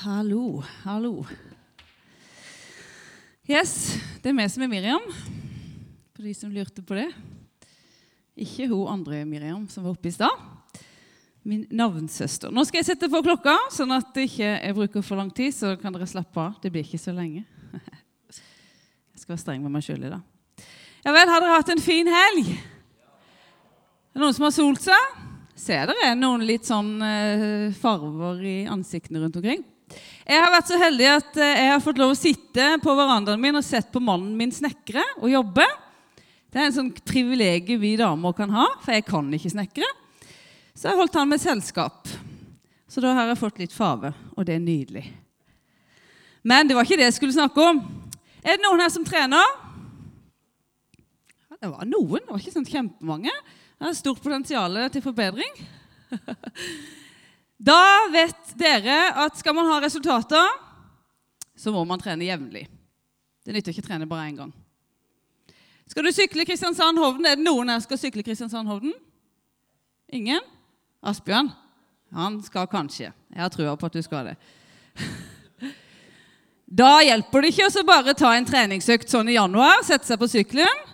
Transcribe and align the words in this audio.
Hallo, 0.00 0.62
hallo. 0.80 1.26
Yes, 3.44 3.98
det 4.22 4.30
er 4.30 4.36
vi 4.38 4.44
som 4.48 4.62
er 4.64 4.68
Miriam, 4.72 5.02
for 6.16 6.24
de 6.24 6.30
som 6.32 6.52
lurte 6.54 6.80
på 6.80 6.96
det. 6.96 7.10
Ikke 8.32 8.70
hun 8.70 8.88
andre 8.88 9.18
Miriam 9.28 9.66
som 9.68 9.84
var 9.84 9.92
oppe 9.92 10.08
i 10.08 10.14
stad. 10.14 10.32
Min 11.44 11.66
navnsøster. 11.68 12.48
Nå 12.48 12.64
skal 12.64 12.80
jeg 12.80 12.86
sette 12.88 13.10
på 13.12 13.20
klokka, 13.26 13.58
sånn 13.76 13.92
at 13.92 14.16
jeg 14.16 14.30
ikke 14.30 14.70
bruker 14.78 15.04
for 15.04 15.20
lang 15.20 15.28
tid. 15.36 15.52
Så 15.52 15.74
kan 15.82 15.92
dere 15.92 16.08
slappe 16.08 16.40
av. 16.40 16.54
Det 16.62 16.72
blir 16.72 16.86
ikke 16.86 17.00
så 17.02 17.12
lenge. 17.12 17.42
Jeg 19.12 19.20
skal 19.20 19.34
være 19.34 19.42
streng 19.42 19.66
med 19.66 19.74
meg 19.74 19.84
sjøl 19.84 20.06
i 20.06 20.12
dag. 20.14 20.64
Ja 21.04 21.12
vel, 21.12 21.28
har 21.28 21.44
dere 21.44 21.58
hatt 21.58 21.74
en 21.74 21.82
fin 21.84 22.08
helg? 22.08 22.48
Er 22.54 24.16
det 24.16 24.24
noen 24.24 24.38
som 24.38 24.48
har 24.48 24.56
solt 24.56 24.80
seg? 24.86 25.20
Ser 25.60 25.92
dere 25.92 26.16
noen 26.16 26.46
litt 26.48 26.64
sånn 26.64 26.94
eh, 27.04 27.68
farver 27.82 28.40
i 28.48 28.56
ansiktene 28.64 29.20
rundt 29.20 29.36
omkring? 29.42 29.66
Jeg 30.30 30.42
har 30.44 30.52
vært 30.52 30.68
så 30.70 30.78
heldig 30.78 31.06
at 31.10 31.38
eh, 31.42 31.60
jeg 31.64 31.70
har 31.72 31.82
fått 31.82 32.00
lov 32.00 32.12
å 32.12 32.18
sitte 32.18 32.66
på 32.82 32.92
verandaen 32.94 33.40
min 33.42 33.58
og 33.58 33.64
sett 33.66 33.88
på 33.90 34.02
mannen 34.04 34.36
min 34.38 34.52
snekre 34.54 35.02
og 35.18 35.30
jobbe. 35.32 35.66
Det 36.50 36.60
er 36.60 36.68
en 36.68 36.76
sånn 36.76 36.92
privilegium 37.06 37.80
vi 37.82 37.96
damer 37.98 38.34
kan 38.36 38.52
ha, 38.54 38.66
for 38.82 38.94
jeg 38.94 39.06
kan 39.08 39.26
ikke 39.34 39.52
snekre. 39.52 39.88
Så 40.74 40.90
jeg 40.90 40.98
holdt 40.98 41.18
han 41.18 41.30
med 41.30 41.42
selskap. 41.42 42.10
Så 42.90 43.02
da 43.02 43.14
har 43.14 43.30
jeg 43.30 43.38
fått 43.38 43.58
litt 43.62 43.74
farve, 43.74 44.12
og 44.34 44.46
det 44.46 44.56
er 44.56 44.62
nydelig. 44.62 45.04
Men 46.42 46.66
det 46.66 46.74
var 46.74 46.86
ikke 46.86 46.98
det 46.98 47.10
jeg 47.10 47.18
skulle 47.18 47.36
snakke 47.36 47.66
om. 47.72 47.82
Er 48.42 48.56
det 48.56 48.64
noen 48.64 48.82
her 48.82 48.90
som 48.92 49.04
trener? 49.06 49.58
Ja, 51.50 51.58
det 51.58 51.70
var 51.70 51.86
noen. 51.86 52.22
Det 52.24 52.32
var 52.32 52.40
ikke 52.40 52.56
sånn 52.56 52.70
kjempemange. 52.70 53.34
Det 53.76 53.90
er 53.90 53.98
stort 53.98 54.22
potensial 54.24 54.78
til 54.94 55.04
forbedring. 55.04 55.60
Da 57.60 58.08
vet 58.12 58.54
dere 58.56 59.10
at 59.20 59.36
skal 59.36 59.54
man 59.56 59.68
ha 59.68 59.80
resultater, 59.84 60.48
så 61.56 61.72
må 61.74 61.84
man 61.84 62.00
trene 62.00 62.24
jevnlig. 62.24 62.64
Det 63.44 63.52
nytter 63.52 63.74
ikke 63.74 63.84
å 63.84 63.88
trene 63.90 64.08
bare 64.08 64.28
én 64.30 64.38
gang. 64.38 64.52
Skal 65.90 66.06
du 66.06 66.12
sykle 66.14 66.46
Kristiansand-Hovden? 66.48 67.26
Er 67.26 67.36
det 67.36 67.44
noen 67.44 67.68
her 67.68 67.80
som 67.80 67.90
skal 67.90 68.00
sykle 68.00 68.24
Kristiansand-Hovden? 68.24 68.94
Ingen? 70.16 70.44
Asbjørn? 71.04 71.50
Han 72.16 72.38
skal 72.46 72.68
kanskje. 72.70 73.10
Jeg 73.10 73.42
har 73.42 73.52
trua 73.52 73.76
på 73.78 73.90
at 73.90 73.98
du 73.98 74.02
skal 74.06 74.32
det. 74.32 74.38
Da 76.70 77.00
hjelper 77.02 77.42
det 77.42 77.48
ikke 77.50 77.66
å 77.66 77.82
bare 77.82 78.12
ta 78.14 78.28
en 78.30 78.44
treningsøkt 78.46 79.10
sånn 79.10 79.32
i 79.32 79.34
januar, 79.34 79.80
sette 79.82 80.06
seg 80.06 80.20
på 80.20 80.28
sykkelen 80.30 80.84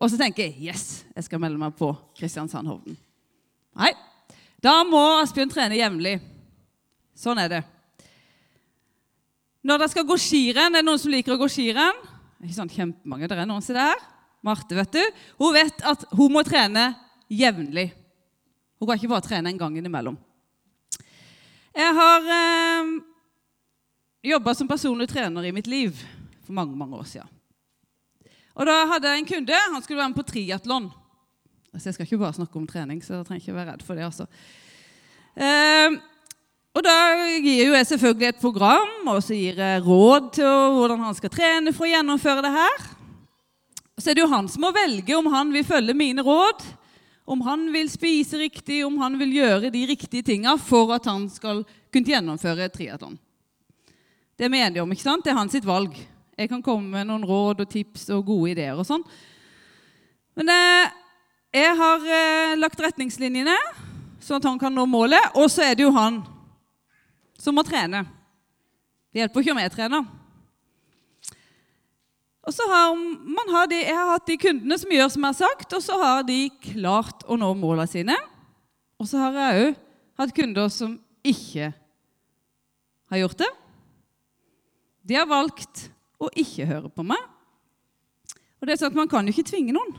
og 0.00 0.08
så 0.08 0.16
tenke 0.20 0.46
Yes, 0.56 1.04
jeg 1.12 1.26
skal 1.26 1.40
melde 1.42 1.60
meg 1.60 1.74
på 1.76 1.90
Kristiansand-Hovden. 2.16 2.96
Nei, 3.76 3.90
da 4.62 4.80
må 4.88 5.02
Asbjørn 5.20 5.52
trene 5.52 5.78
jevnlig. 5.78 6.16
Sånn 7.16 7.40
er 7.40 7.50
det. 7.52 7.62
Når 9.66 9.80
dere 9.80 9.92
skal 9.92 10.06
gå 10.06 10.16
skirenn, 10.20 10.74
er 10.74 10.82
det 10.82 10.86
noen 10.86 11.00
som 11.00 11.12
liker 11.12 11.34
å 11.34 11.40
gå 11.40 11.48
skirenn? 11.50 11.98
Ikke 12.44 12.56
sånn 12.56 12.70
kjempemange. 12.70 13.28
Det 13.28 13.38
er 13.38 13.48
noen 13.48 13.64
som 13.64 13.74
er 13.74 13.90
der. 13.90 14.04
Marte, 14.46 14.76
vet 14.78 14.92
du. 14.94 15.02
Hun 15.40 15.56
vet 15.56 15.80
at 15.90 16.04
hun 16.14 16.32
må 16.34 16.44
trene 16.46 16.90
jevnlig. 17.32 17.88
Hun 18.78 18.88
kan 18.88 19.00
ikke 19.00 19.10
bare 19.10 19.26
trene 19.26 19.50
en 19.50 19.58
gang 19.58 19.78
innimellom. 19.80 20.18
Jeg 21.76 21.96
har 21.96 22.28
eh, 22.32 22.92
jobba 24.30 24.54
som 24.56 24.68
personlig 24.68 25.08
trener 25.10 25.48
i 25.48 25.52
mitt 25.52 25.66
liv 25.68 25.96
for 26.46 26.54
mange, 26.56 26.76
mange 26.78 26.96
år 26.96 27.08
siden. 27.10 27.32
Og 28.56 28.68
da 28.68 28.76
hadde 28.92 29.10
jeg 29.10 29.22
en 29.22 29.28
kunde. 29.28 29.58
Han 29.74 29.82
skulle 29.84 30.00
være 30.00 30.12
med 30.12 30.20
på 30.20 30.28
triatlon. 30.30 30.86
Altså, 31.76 31.90
jeg 31.90 31.94
skal 31.98 32.06
ikke 32.08 32.22
bare 32.22 32.36
snakke 32.38 32.56
om 32.56 32.68
trening, 32.68 33.02
så 33.04 33.18
jeg 33.18 33.26
trenger 33.28 33.42
ikke 33.44 33.54
være 33.58 33.72
redd 33.74 33.82
for 33.84 33.98
det. 33.98 34.06
altså. 34.06 34.24
Eh, 35.36 35.98
og 36.76 36.84
Da 36.84 36.94
gir 37.44 37.66
jo 37.66 37.74
jeg 37.76 37.88
selvfølgelig 37.90 38.28
et 38.28 38.40
program, 38.40 38.94
og 39.12 39.20
så 39.24 39.36
gir 39.36 39.60
jeg 39.60 39.84
råd 39.84 40.32
til 40.38 40.72
hvordan 40.76 41.04
han 41.04 41.18
skal 41.18 41.32
trene 41.32 41.74
for 41.76 41.84
å 41.84 41.90
gjennomføre 41.92 42.44
det 42.46 42.54
her. 42.56 42.88
Så 44.00 44.10
er 44.10 44.16
det 44.16 44.24
jo 44.24 44.32
han 44.32 44.48
som 44.48 44.64
må 44.64 44.72
velge 44.72 45.16
om 45.20 45.28
han 45.32 45.52
vil 45.52 45.68
følge 45.68 45.96
mine 45.96 46.24
råd, 46.24 46.64
om 47.28 47.44
han 47.44 47.68
vil 47.72 47.92
spise 47.92 48.40
riktig, 48.40 48.82
om 48.86 48.96
han 49.04 49.20
vil 49.20 49.36
gjøre 49.36 49.72
de 49.72 49.86
riktige 49.88 50.24
tinga 50.24 50.56
for 50.56 50.96
at 50.96 51.08
han 51.08 51.28
skal 51.32 51.64
kunne 51.92 52.12
gjennomføre 52.12 52.72
triatlon. 52.72 53.18
Det 54.36 54.48
er 54.48 54.52
vi 54.52 54.64
enige 54.64 54.84
om, 54.84 54.92
ikke 54.92 55.08
sant? 55.08 55.24
Det 55.24 55.32
er 55.32 55.40
hans 55.40 55.52
sitt 55.52 55.68
valg. 55.68 55.96
Jeg 56.36 56.48
kan 56.48 56.64
komme 56.64 56.88
med 56.92 57.08
noen 57.08 57.24
råd 57.24 57.64
og 57.64 57.72
tips 57.72 58.08
og 58.16 58.28
gode 58.28 58.52
ideer 58.52 58.76
og 58.76 58.88
sånn. 58.88 59.04
Men 60.36 60.52
eh, 60.52 60.94
jeg 61.56 61.76
har 61.78 62.06
eh, 62.10 62.56
lagt 62.58 62.80
retningslinjene, 62.82 63.54
sånn 64.20 64.40
at 64.40 64.48
han 64.48 64.60
kan 64.60 64.74
nå 64.74 64.84
målet. 64.90 65.32
Og 65.38 65.48
så 65.52 65.64
er 65.64 65.78
det 65.78 65.86
jo 65.86 65.94
han 65.94 66.20
som 67.40 67.56
må 67.56 67.64
trene. 67.66 68.04
Det 69.12 69.22
hjelper 69.22 69.44
ikke 69.44 69.54
om 69.54 69.60
jeg 69.62 69.72
trener. 69.72 70.06
Og 72.46 72.54
så 72.54 72.66
har 72.70 72.92
man 72.94 73.48
har 73.50 73.66
de, 73.66 73.80
Jeg 73.80 73.96
har 73.96 74.12
hatt 74.12 74.28
de 74.28 74.36
kundene 74.38 74.78
som 74.78 74.92
gjør 74.92 75.08
som 75.10 75.24
jeg 75.24 75.34
har 75.34 75.38
sagt, 75.40 75.72
og 75.72 75.82
så 75.82 75.98
har 75.98 76.26
de 76.26 76.40
klart 76.68 77.24
å 77.26 77.38
nå 77.40 77.48
målene 77.58 77.90
sine. 77.90 78.16
Og 79.00 79.08
så 79.10 79.18
har 79.24 79.38
jeg 79.40 79.64
òg 79.64 79.80
hatt 80.20 80.34
kunder 80.36 80.70
som 80.72 80.94
ikke 81.26 81.72
har 83.10 83.22
gjort 83.22 83.40
det. 83.42 83.50
De 85.06 85.18
har 85.18 85.26
valgt 85.30 85.88
å 86.22 86.30
ikke 86.38 86.68
høre 86.68 86.90
på 86.90 87.04
meg. 87.06 87.18
Og 88.60 88.66
det 88.66 88.74
er 88.76 88.80
sånn 88.80 88.94
at 88.94 88.98
Man 88.98 89.10
kan 89.10 89.26
jo 89.26 89.34
ikke 89.34 89.50
tvinge 89.50 89.74
noen. 89.74 89.96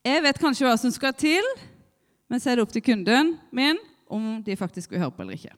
Jeg 0.00 0.22
vet 0.24 0.38
kanskje 0.40 0.64
hva 0.64 0.76
som 0.80 0.92
skal 0.94 1.12
til, 1.12 1.44
men 2.30 2.40
så 2.40 2.50
er 2.50 2.56
det 2.56 2.64
opp 2.64 2.72
til 2.72 2.84
kunden 2.84 3.34
min 3.52 3.76
om 4.10 4.38
de 4.44 4.56
faktisk 4.56 4.94
vil 4.94 5.02
høre 5.02 5.12
på 5.12 5.22
eller 5.22 5.36
ikke. 5.36 5.52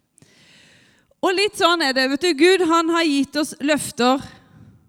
Og 1.22 1.36
litt 1.36 1.54
sånn 1.54 1.84
er 1.86 1.94
det. 1.94 2.08
vet 2.10 2.24
du, 2.24 2.32
Gud 2.34 2.64
han 2.66 2.90
har 2.90 3.06
gitt 3.06 3.38
oss 3.38 3.54
løfter 3.62 4.24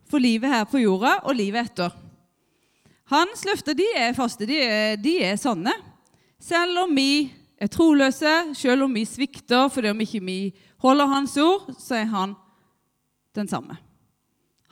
for 0.09 0.23
livet 0.23 0.49
her 0.49 0.65
på 0.65 0.81
jorda 0.81 1.19
og 1.27 1.37
livet 1.37 1.69
etter. 1.69 1.93
Hans 3.13 3.45
løfter 3.45 3.77
de 3.77 3.85
er 3.93 4.17
faste, 4.17 4.47
de 4.49 4.57
er, 4.57 4.97
de 4.97 5.19
er 5.21 5.37
sanne. 5.37 5.73
Selv 6.41 6.87
om 6.87 6.97
vi 6.97 7.29
er 7.61 7.69
troløse, 7.69 8.33
selv 8.57 8.87
om 8.87 8.97
vi 8.97 9.05
svikter 9.05 9.69
fordi 9.71 9.93
om 9.93 10.01
ikke 10.01 10.23
vi 10.25 10.39
holder 10.81 11.13
Hans 11.13 11.37
ord, 11.37 11.69
så 11.77 12.01
er 12.01 12.09
han 12.09 12.33
den 13.37 13.47
samme. 13.47 13.77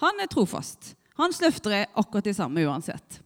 Han 0.02 0.18
er 0.20 0.32
trofast. 0.32 0.96
Hans 1.22 1.38
løfter 1.44 1.84
er 1.84 1.92
akkurat 1.94 2.26
de 2.26 2.34
samme 2.34 2.66
uansett. 2.66 3.22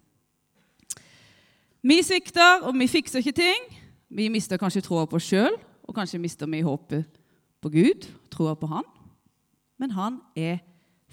Vi 1.85 2.00
svikter, 2.01 2.63
og 2.66 2.73
vi 2.73 2.88
fikser 2.90 3.22
ikke 3.22 3.35
ting. 3.38 3.66
Vi 4.09 4.25
mister 4.34 4.57
kanskje 4.57 4.81
troa 4.88 5.03
på 5.06 5.19
oss 5.19 5.28
sjøl, 5.29 5.53
og 5.85 5.94
kanskje 5.94 6.18
mister 6.22 6.50
vi 6.50 6.63
håpet 6.66 7.19
på 7.62 7.69
Gud, 7.69 8.07
troa 8.34 8.56
på 8.57 8.69
Han. 8.72 8.88
Men 9.78 9.94
han 9.94 10.18
er 10.34 10.63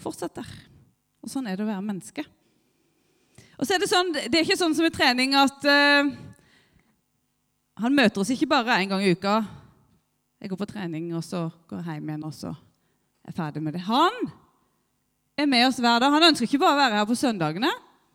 fortsatt 0.01 0.39
der. 0.39 0.49
Og 1.21 1.29
sånn 1.29 1.51
er 1.51 1.59
det 1.59 1.67
å 1.67 1.69
være 1.69 1.85
menneske. 1.85 2.25
Og 3.59 3.67
så 3.67 3.75
er 3.75 3.83
Det 3.85 3.91
sånn, 3.91 4.15
det 4.15 4.33
er 4.33 4.47
ikke 4.47 4.57
sånn 4.57 4.75
som 4.75 4.89
i 4.89 4.95
trening 4.95 5.37
at 5.37 5.61
uh, 5.69 6.09
han 7.85 7.95
møter 7.95 8.23
oss 8.23 8.33
ikke 8.33 8.49
bare 8.49 8.81
én 8.81 8.89
gang 8.89 9.05
i 9.05 9.13
uka. 9.13 9.43
Jeg 10.41 10.51
går 10.51 10.63
på 10.65 10.73
trening, 10.73 11.13
og 11.15 11.23
så 11.27 11.51
går 11.69 11.85
jeg 11.85 12.01
hjem 12.01 12.13
igjen, 12.15 12.25
og 12.25 12.33
så 12.33 12.49
er 12.49 13.29
jeg 13.29 13.37
ferdig 13.37 13.63
med 13.63 13.77
det. 13.77 13.85
Han 13.93 14.21
er 15.37 15.53
med 15.53 15.69
oss 15.69 15.85
hver 15.85 16.01
dag. 16.01 16.17
Han 16.17 16.31
ønsker 16.33 16.49
ikke 16.49 16.65
bare 16.65 16.79
å 16.79 16.85
være 16.87 17.03
her 17.03 17.11
på 17.13 17.19
søndagene 17.19 17.71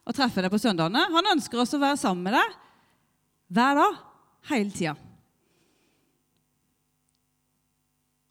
og 0.08 0.16
treffe 0.16 0.44
deg 0.44 0.54
på 0.54 0.60
søndagene. 0.62 1.04
Han 1.12 1.34
ønsker 1.34 1.60
også 1.60 1.78
å 1.78 1.84
være 1.84 2.00
sammen 2.00 2.30
med 2.30 2.38
deg 2.38 2.56
hver 3.58 3.78
dag, 3.80 4.00
hele 4.50 4.72
tida. 4.72 4.96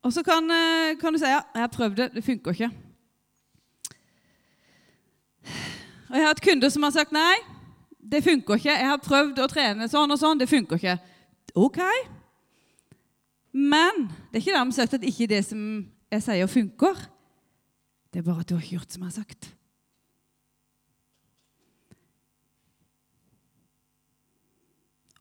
Og 0.06 0.12
så 0.14 0.22
kan, 0.22 0.50
eh, 0.50 0.96
kan, 1.00 1.12
du 1.12 1.18
si 1.18 1.26
ja, 1.26 1.42
'Jeg 1.54 1.62
har 1.62 1.68
prøvd 1.68 1.96
det. 1.96 2.14
Det 2.14 2.24
funker 2.24 2.52
ikke'. 2.52 2.70
Og 6.08 6.14
Jeg 6.14 6.22
har 6.22 6.28
hatt 6.28 6.42
kunder 6.42 6.68
som 6.68 6.82
har 6.82 6.90
sagt 6.90 7.12
'nei, 7.12 7.34
det 8.10 8.24
funker 8.24 8.54
ikke'. 8.54 8.78
'Jeg 8.78 8.86
har 8.86 8.96
prøvd 8.96 9.38
å 9.38 9.48
trene 9.48 9.88
sånn 9.88 10.10
og 10.10 10.18
sånn. 10.18 10.38
Det 10.38 10.48
funker 10.48 10.76
ikke'. 10.76 10.98
Ok. 11.54 11.78
Men 13.52 14.08
det 14.30 14.36
er 14.36 14.44
ikke 14.44 14.58
dermed 14.58 14.74
sagt 14.74 14.94
at 14.94 15.02
ikke 15.02 15.26
det 15.26 15.44
som 15.44 15.86
jeg 16.12 16.22
sier, 16.22 16.46
funker. 16.46 16.94
Det 18.12 18.18
er 18.18 18.22
bare 18.22 18.40
at 18.40 18.48
du 18.48 18.54
har 18.54 18.62
ikke 18.62 18.76
gjort 18.76 18.92
som 18.92 19.02
jeg 19.02 19.12
har 19.12 19.24
sagt. 19.24 19.56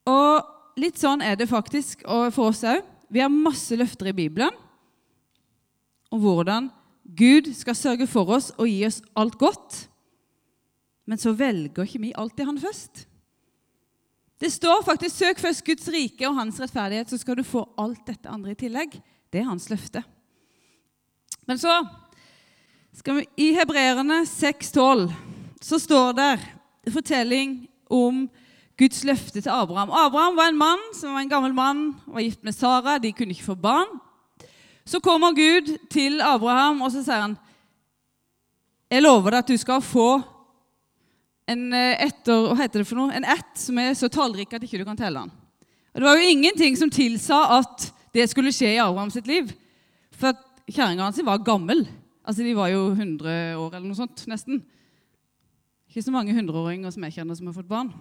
Og 0.06 0.80
litt 0.80 1.00
sånn 1.02 1.24
er 1.25 1.38
det 1.40 1.50
faktisk 1.50 2.04
for 2.06 2.52
oss 2.52 2.63
òg. 2.68 2.84
Vi 3.10 3.22
har 3.22 3.31
masse 3.31 3.75
løfter 3.78 4.10
i 4.12 4.18
Bibelen 4.18 4.54
om 6.13 6.22
hvordan 6.22 6.69
Gud 7.18 7.52
skal 7.54 7.78
sørge 7.78 8.07
for 8.10 8.30
oss 8.34 8.52
og 8.57 8.69
gi 8.69 8.86
oss 8.88 9.02
alt 9.18 9.38
godt. 9.40 9.86
Men 11.06 11.22
så 11.22 11.36
velger 11.38 11.86
ikke 11.86 12.02
vi 12.02 12.16
alltid 12.18 12.50
Han 12.50 12.62
først. 12.62 13.06
Det 14.40 14.52
står 14.52 14.84
faktisk 14.84 15.16
'søk 15.16 15.40
først 15.40 15.66
Guds 15.66 15.88
rike 15.88 16.28
og 16.28 16.36
hans 16.36 16.60
rettferdighet', 16.60 17.10
så 17.10 17.18
skal 17.18 17.38
du 17.38 17.44
få 17.44 17.69
alt 17.78 18.06
dette 18.08 18.30
andre 18.30 18.51
i 18.51 18.56
tillegg. 18.56 19.01
Det 19.31 19.40
er 19.40 19.48
hans 19.48 19.69
løfte. 19.69 20.04
Men 21.48 21.58
så 21.58 21.88
skal 22.94 23.16
vi, 23.16 23.25
I 23.38 23.54
Hebreerne 23.54 24.25
6,12 24.25 25.13
så 25.62 25.80
står 25.80 26.12
det 26.12 26.40
en 26.88 26.94
fortelling 26.94 27.68
om 27.90 28.30
Guds 28.77 29.04
løfte 29.07 29.42
til 29.42 29.50
Abraham. 29.50 29.89
Abraham 29.89 30.36
var 30.36 30.50
en 30.51 30.57
mann 30.60 30.81
som 30.94 31.13
var 31.13 31.24
en 31.24 31.31
gammel 31.31 31.54
mann, 31.56 31.95
var 32.07 32.24
gift 32.25 32.44
med 32.44 32.56
Sara. 32.56 32.98
De 33.00 33.13
kunne 33.16 33.31
ikke 33.31 33.51
få 33.54 33.56
barn. 33.56 33.88
Så 34.86 35.00
kommer 35.00 35.31
Gud 35.31 35.77
til 35.89 36.22
Abraham 36.22 36.81
og 36.81 36.92
så 36.92 37.04
sier 37.04 37.22
han, 37.22 37.38
'Jeg 38.92 39.01
lover 39.01 39.31
deg 39.31 39.38
at 39.38 39.48
du 39.48 39.57
skal 39.57 39.81
få 39.81 40.22
en, 41.48 41.74
eh, 41.74 42.06
etter, 42.06 42.48
hva 42.48 42.56
heter 42.56 42.80
det 42.80 42.88
for 42.88 42.95
noe? 42.95 43.13
en 43.13 43.25
ett 43.25 43.56
som 43.56 43.77
er 43.77 43.94
så 43.94 44.07
tallrik 44.07 44.54
at 44.54 44.63
ikke 44.63 44.77
du 44.77 44.86
kan 44.86 44.98
telle 44.98 45.19
den.' 45.19 45.31
Og 45.94 46.01
Det 46.01 46.04
var 46.04 46.16
jo 46.16 46.30
ingenting 46.30 46.77
som 46.77 46.89
tilsa 46.89 47.57
at 47.57 47.94
det 48.13 48.30
skulle 48.30 48.51
skje 48.51 48.75
i 48.75 48.80
Abraham 48.80 49.10
sitt 49.10 49.27
liv. 49.27 49.54
For 50.12 50.33
kjerringa 50.69 51.04
hans 51.04 51.19
var 51.24 51.38
gammel. 51.38 51.88
Altså, 52.25 52.44
De 52.44 52.56
var 52.56 52.68
jo 52.68 52.94
100 52.94 53.56
år 53.56 53.75
eller 53.75 53.88
noe 53.88 53.95
sånt, 53.95 54.27
nesten. 54.27 54.63
Ikke 55.89 56.04
så 56.04 56.12
mange 56.12 56.33
hundreåringer 56.33 56.92
som 56.92 57.04
jeg 57.04 57.13
kjenner 57.13 57.36
som 57.36 57.48
har 57.48 57.54
fått 57.54 57.69
barn. 57.69 57.94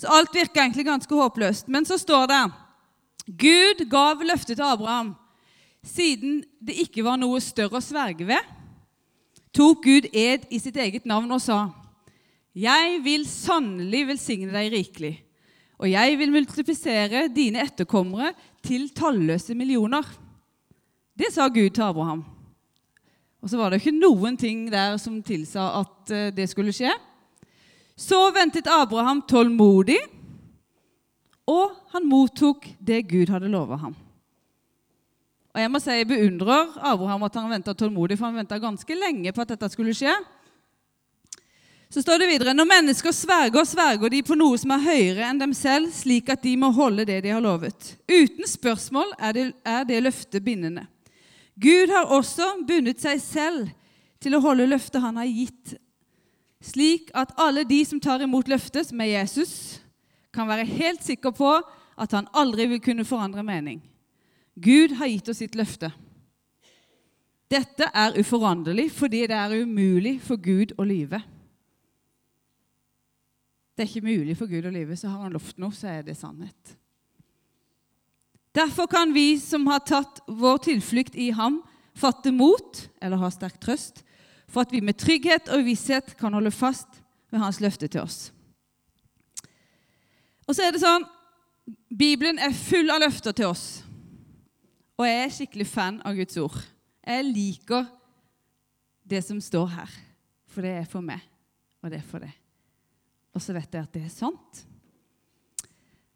Så 0.00 0.08
alt 0.08 0.32
virker 0.32 0.62
egentlig 0.62 0.86
ganske 0.88 1.14
håpløst. 1.14 1.68
Men 1.68 1.84
så 1.84 1.98
står 2.00 2.30
det 2.30 2.44
Gud 3.40 3.84
gav 3.92 4.22
løftet 4.24 4.56
til 4.56 4.64
Abraham. 4.64 5.12
Siden 5.84 6.40
det 6.60 6.78
ikke 6.86 7.04
var 7.04 7.20
noe 7.20 7.40
større 7.44 7.78
å 7.78 7.84
sverge 7.84 8.24
ved, 8.28 8.48
tok 9.56 9.84
Gud 9.84 10.08
ed 10.12 10.46
i 10.52 10.60
sitt 10.60 10.76
eget 10.80 11.06
navn 11.08 11.30
og 11.32 11.42
sa:" 11.44 11.68
Jeg 12.50 12.98
vil 13.04 13.22
sannelig 13.30 14.06
velsigne 14.08 14.50
deg 14.50 14.72
rikelig, 14.72 15.12
og 15.78 15.86
jeg 15.86 16.16
vil 16.18 16.32
multiplisere 16.34 17.28
dine 17.30 17.62
etterkommere 17.62 18.32
til 18.66 18.88
talløse 18.90 19.54
millioner. 19.54 20.02
Det 21.14 21.30
sa 21.32 21.46
Gud 21.48 21.70
til 21.70 21.86
Abraham. 21.86 22.24
Og 23.40 23.48
så 23.48 23.56
var 23.56 23.70
det 23.70 23.80
ikke 23.80 23.94
noen 23.94 24.36
ting 24.36 24.66
der 24.72 24.98
som 24.98 25.22
tilsa 25.22 25.68
at 25.80 26.10
eh, 26.10 26.32
det 26.34 26.48
skulle 26.50 26.74
skje. 26.74 26.90
Så 28.00 28.30
ventet 28.32 28.68
Abraham 28.70 29.20
tålmodig, 29.28 29.98
og 31.50 31.74
han 31.92 32.06
mottok 32.08 32.64
det 32.78 33.02
Gud 33.10 33.28
hadde 33.28 33.50
lova 33.52 33.76
ham. 33.76 33.96
Og 35.50 35.60
Jeg 35.60 35.70
må 35.72 35.80
si 35.82 35.92
jeg 35.92 36.08
beundrer 36.08 36.76
Abraham 36.78 37.26
at 37.26 37.36
han 37.36 37.50
venta 37.50 37.74
tålmodig, 37.74 38.16
for 38.16 38.30
han 38.30 38.38
venta 38.40 38.60
ganske 38.62 38.96
lenge 38.96 39.32
på 39.34 39.42
at 39.42 39.52
dette 39.52 39.68
skulle 39.72 39.92
skje. 39.96 40.14
Så 41.90 42.04
står 42.04 42.22
det 42.22 42.28
videre 42.30 42.54
når 42.54 42.68
mennesker 42.70 43.12
sverger, 43.12 43.66
sverger 43.66 44.14
de 44.14 44.22
på 44.22 44.38
noe 44.38 44.56
som 44.62 44.72
er 44.76 44.84
høyere 44.84 45.26
enn 45.26 45.42
dem 45.42 45.52
selv, 45.58 45.90
slik 45.92 46.30
at 46.30 46.44
de 46.46 46.54
må 46.56 46.70
holde 46.72 47.04
det 47.08 47.18
de 47.26 47.34
har 47.34 47.42
lovet. 47.42 47.96
Uten 48.06 48.46
spørsmål 48.46 49.10
er 49.18 49.34
det, 49.34 49.46
er 49.66 49.84
det 49.88 50.00
løftet 50.06 50.46
bindende. 50.46 50.86
Gud 51.58 51.90
har 51.90 52.14
også 52.14 52.46
bundet 52.64 53.02
seg 53.02 53.18
selv 53.20 53.72
til 54.22 54.38
å 54.38 54.44
holde 54.44 54.70
løftet 54.70 55.02
han 55.02 55.18
har 55.18 55.28
gitt, 55.28 55.74
slik 56.60 57.10
at 57.16 57.32
alle 57.40 57.64
de 57.64 57.80
som 57.84 58.00
tar 58.00 58.22
imot 58.24 58.48
løftet, 58.48 58.92
er 58.92 59.12
Jesus, 59.14 59.80
kan 60.32 60.48
være 60.48 60.68
helt 60.68 61.02
sikre 61.02 61.32
på 61.32 61.54
at 62.00 62.12
han 62.12 62.28
aldri 62.36 62.66
vil 62.70 62.80
kunne 62.80 63.04
forandre 63.04 63.42
mening. 63.42 63.80
Gud 64.60 64.96
har 65.00 65.08
gitt 65.08 65.28
oss 65.28 65.40
sitt 65.40 65.56
løfte. 65.58 65.90
Dette 67.50 67.88
er 67.94 68.18
uforanderlig 68.20 68.90
fordi 68.94 69.24
det 69.26 69.36
er 69.36 69.62
umulig 69.64 70.20
for 70.22 70.38
Gud 70.38 70.76
å 70.78 70.86
lyve. 70.86 71.22
Det 73.74 73.86
er 73.86 73.90
ikke 73.90 74.12
mulig 74.12 74.36
for 74.36 74.50
Gud 74.50 74.68
å 74.68 74.74
lyve, 74.74 74.96
så 74.96 75.08
har 75.08 75.24
han 75.24 75.34
lovt 75.34 75.58
noe, 75.58 75.74
så 75.74 75.88
er 75.88 76.04
det 76.06 76.18
sannhet. 76.18 76.76
Derfor 78.54 78.86
kan 78.90 79.14
vi 79.14 79.38
som 79.40 79.66
har 79.70 79.82
tatt 79.86 80.20
vår 80.26 80.58
tilflukt 80.66 81.16
i 81.16 81.30
ham, 81.34 81.60
fatte 81.96 82.32
mot 82.34 82.82
eller 83.00 83.22
ha 83.22 83.30
sterk 83.32 83.60
trøst, 83.62 84.02
for 84.50 84.64
at 84.64 84.72
vi 84.74 84.82
med 84.82 84.98
trygghet 84.98 85.48
og 85.54 85.64
visshet 85.64 86.16
kan 86.18 86.34
holde 86.34 86.50
fast 86.50 87.00
ved 87.30 87.38
hans 87.42 87.60
løfte 87.62 87.88
til 87.88 88.02
oss. 88.02 88.32
Og 90.46 90.56
så 90.56 90.66
er 90.66 90.74
det 90.74 90.82
sånn 90.82 91.06
Bibelen 91.90 92.40
er 92.42 92.54
full 92.56 92.90
av 92.90 93.02
løfter 93.04 93.34
til 93.36 93.50
oss. 93.50 93.64
Og 94.98 95.06
jeg 95.06 95.22
er 95.22 95.34
skikkelig 95.34 95.66
fan 95.70 96.00
av 96.06 96.16
Guds 96.18 96.36
ord. 96.42 96.58
Jeg 97.06 97.26
liker 97.30 97.86
det 99.10 99.22
som 99.26 99.38
står 99.42 99.70
her, 99.74 99.94
for 100.50 100.66
det 100.66 100.74
er 100.82 100.88
for 100.90 101.04
meg, 101.04 101.22
og 101.82 101.90
det 101.90 102.00
er 102.00 102.06
for 102.06 102.22
deg. 102.22 102.34
Og 103.34 103.42
så 103.42 103.54
vet 103.54 103.70
jeg 103.74 103.86
at 103.86 103.94
det 103.94 104.04
er 104.04 104.12
sant. 104.12 104.64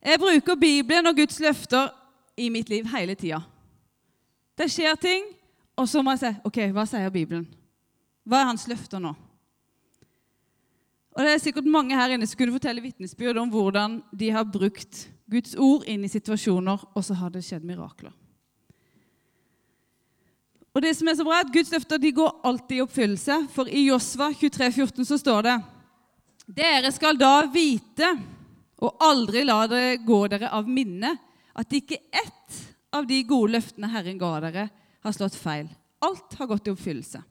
Jeg 0.05 0.21
bruker 0.21 0.59
Bibelen 0.61 1.09
og 1.09 1.17
Guds 1.17 1.39
løfter 1.41 1.89
i 2.37 2.51
mitt 2.53 2.69
liv 2.69 2.87
hele 2.93 3.15
tida. 3.17 3.41
Det 4.59 4.69
skjer 4.71 4.99
ting, 5.01 5.31
og 5.79 5.89
så 5.89 6.03
må 6.03 6.15
jeg 6.15 6.23
si 6.23 6.33
OK, 6.47 6.61
hva 6.75 6.85
sier 6.87 7.15
Bibelen? 7.15 7.47
Hva 8.25 8.41
er 8.41 8.51
hans 8.51 8.67
løfter 8.71 9.03
nå? 9.03 9.13
Og 11.15 11.23
Det 11.23 11.31
er 11.31 11.43
sikkert 11.43 11.71
mange 11.71 11.95
her 11.95 12.17
inne 12.17 12.27
som 12.27 12.39
kunne 12.41 12.57
fortelle 12.57 12.83
vitnesbyrd 12.83 13.39
om 13.39 13.51
hvordan 13.53 14.01
de 14.11 14.33
har 14.35 14.49
brukt 14.49 15.05
Guds 15.31 15.55
ord 15.55 15.87
inn 15.89 16.03
i 16.05 16.11
situasjoner, 16.11 16.81
og 16.95 17.05
så 17.07 17.15
har 17.17 17.31
det 17.33 17.45
skjedd 17.47 17.65
mirakler. 17.65 18.13
Og 20.75 20.83
det 20.83 20.91
som 20.99 21.07
er 21.07 21.15
så 21.15 21.25
bra, 21.27 21.39
er 21.39 21.47
at 21.47 21.53
Guds 21.55 21.71
løfter 21.71 22.01
de 22.03 22.11
går 22.17 22.33
alltid 22.43 22.81
i 22.81 22.83
oppfyllelse. 22.83 23.37
For 23.55 23.71
i 23.71 23.85
Josva 23.87 24.33
23, 24.35 24.73
14 24.75 25.07
så 25.07 25.19
står 25.21 25.47
det 25.47 25.55
Dere 26.59 26.91
skal 26.93 27.17
da 27.17 27.45
vite, 27.47 28.11
og 28.83 29.05
aldri 29.07 29.45
la 29.47 29.61
det 29.71 30.03
gå 30.05 30.19
dere 30.29 30.51
av 30.53 30.67
minne, 30.69 31.15
at 31.55 31.79
ikke 31.79 32.01
ett 32.11 32.59
av 32.95 33.07
de 33.07 33.21
gode 33.23 33.55
løftene 33.55 33.89
Herren 33.93 34.19
ga 34.19 34.33
dere, 34.43 34.67
har 35.07 35.15
slått 35.15 35.39
feil. 35.39 35.71
Alt 36.05 36.35
har 36.41 36.51
gått 36.51 36.67
i 36.67 36.75
oppfyllelse. 36.75 37.23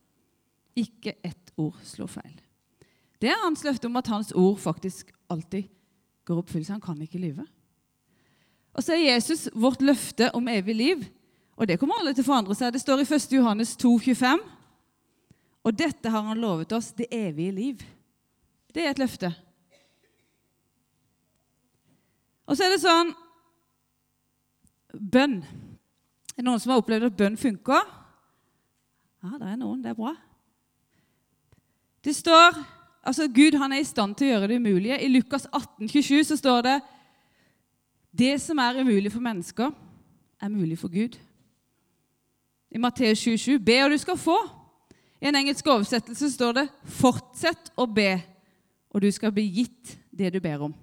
Ikke 0.76 1.16
ett 1.24 1.52
ord 1.58 1.78
slår 1.86 2.10
feil. 2.10 2.40
Det 3.22 3.30
er 3.32 3.44
hans 3.44 3.64
løfte 3.64 3.88
om 3.88 4.00
at 4.00 4.10
hans 4.12 4.32
ord 4.36 4.58
faktisk 4.60 5.14
alltid 5.32 5.70
går 6.26 6.42
oppfyllelse. 6.42 6.74
Han 6.74 6.84
kan 6.84 7.02
ikke 7.02 7.22
lyve. 7.22 7.46
Og 8.74 8.84
så 8.84 8.96
er 8.96 9.14
Jesus 9.14 9.48
vårt 9.54 9.82
løfte 9.82 10.32
om 10.34 10.48
evig 10.48 10.76
liv. 10.76 11.06
Og 11.56 11.68
det 11.70 11.78
kommer 11.80 12.00
alle 12.00 12.16
til 12.16 12.26
å 12.26 12.30
forandre 12.32 12.58
seg. 12.58 12.74
Det 12.74 12.82
står 12.82 13.04
i 13.04 13.08
1. 13.08 13.36
Johannes 13.38 13.76
2, 13.78 13.98
25. 14.00 14.44
Og 15.64 15.78
dette 15.78 16.10
har 16.10 16.26
han 16.28 16.42
lovet 16.42 16.74
oss, 16.76 16.92
det 16.98 17.08
evige 17.14 17.54
liv. 17.56 17.84
Det 18.74 18.84
er 18.84 18.92
et 18.92 19.00
løfte. 19.00 19.30
Og 22.50 22.58
så 22.58 22.66
er 22.66 22.74
det 22.74 22.82
sånn 22.84 23.14
Bønn. 24.94 25.40
Er 25.42 26.42
det 26.42 26.46
noen 26.46 26.62
som 26.62 26.74
har 26.74 26.82
opplevd 26.82 27.08
at 27.08 27.16
bønn 27.18 27.38
funker? 27.38 27.88
Ja, 29.24 29.38
det 29.40 29.48
er 29.50 29.58
noen. 29.58 29.80
Det 29.82 29.90
er 29.90 29.98
bra. 29.98 30.12
Det 32.04 32.16
står 32.16 32.58
altså 33.04 33.28
Gud 33.28 33.58
han 33.60 33.72
er 33.72 33.84
i 33.84 33.88
stand 33.88 34.16
til 34.16 34.28
å 34.28 34.34
gjøre 34.34 34.50
det 34.52 34.60
umulige. 34.60 35.00
I 35.00 35.12
Lukas 35.12 35.48
18, 35.52 35.88
27 35.90 36.24
så 36.32 36.38
står 36.40 36.66
det 36.68 36.78
det 38.14 38.34
som 38.42 38.60
er 38.62 38.82
umulig 38.82 39.12
for 39.12 39.24
mennesker, 39.24 39.72
er 40.42 40.52
mulig 40.52 40.78
for 40.80 40.92
Gud. 40.92 41.16
I 42.74 42.82
Matteus 42.82 43.22
27, 43.24 43.60
be 43.60 43.80
og 43.84 43.94
du 43.94 43.98
skal 44.02 44.18
få. 44.18 44.38
I 45.22 45.30
en 45.30 45.40
engelsk 45.40 45.68
oversettelse 45.68 46.32
står 46.34 46.54
det 46.54 46.70
'fortsett 46.84 47.72
å 47.78 47.86
be, 47.86 48.22
og 48.90 49.02
du 49.02 49.12
skal 49.12 49.32
bli 49.32 49.48
gitt 49.48 49.98
det 50.12 50.34
du 50.34 50.40
ber 50.40 50.58
om'. 50.58 50.74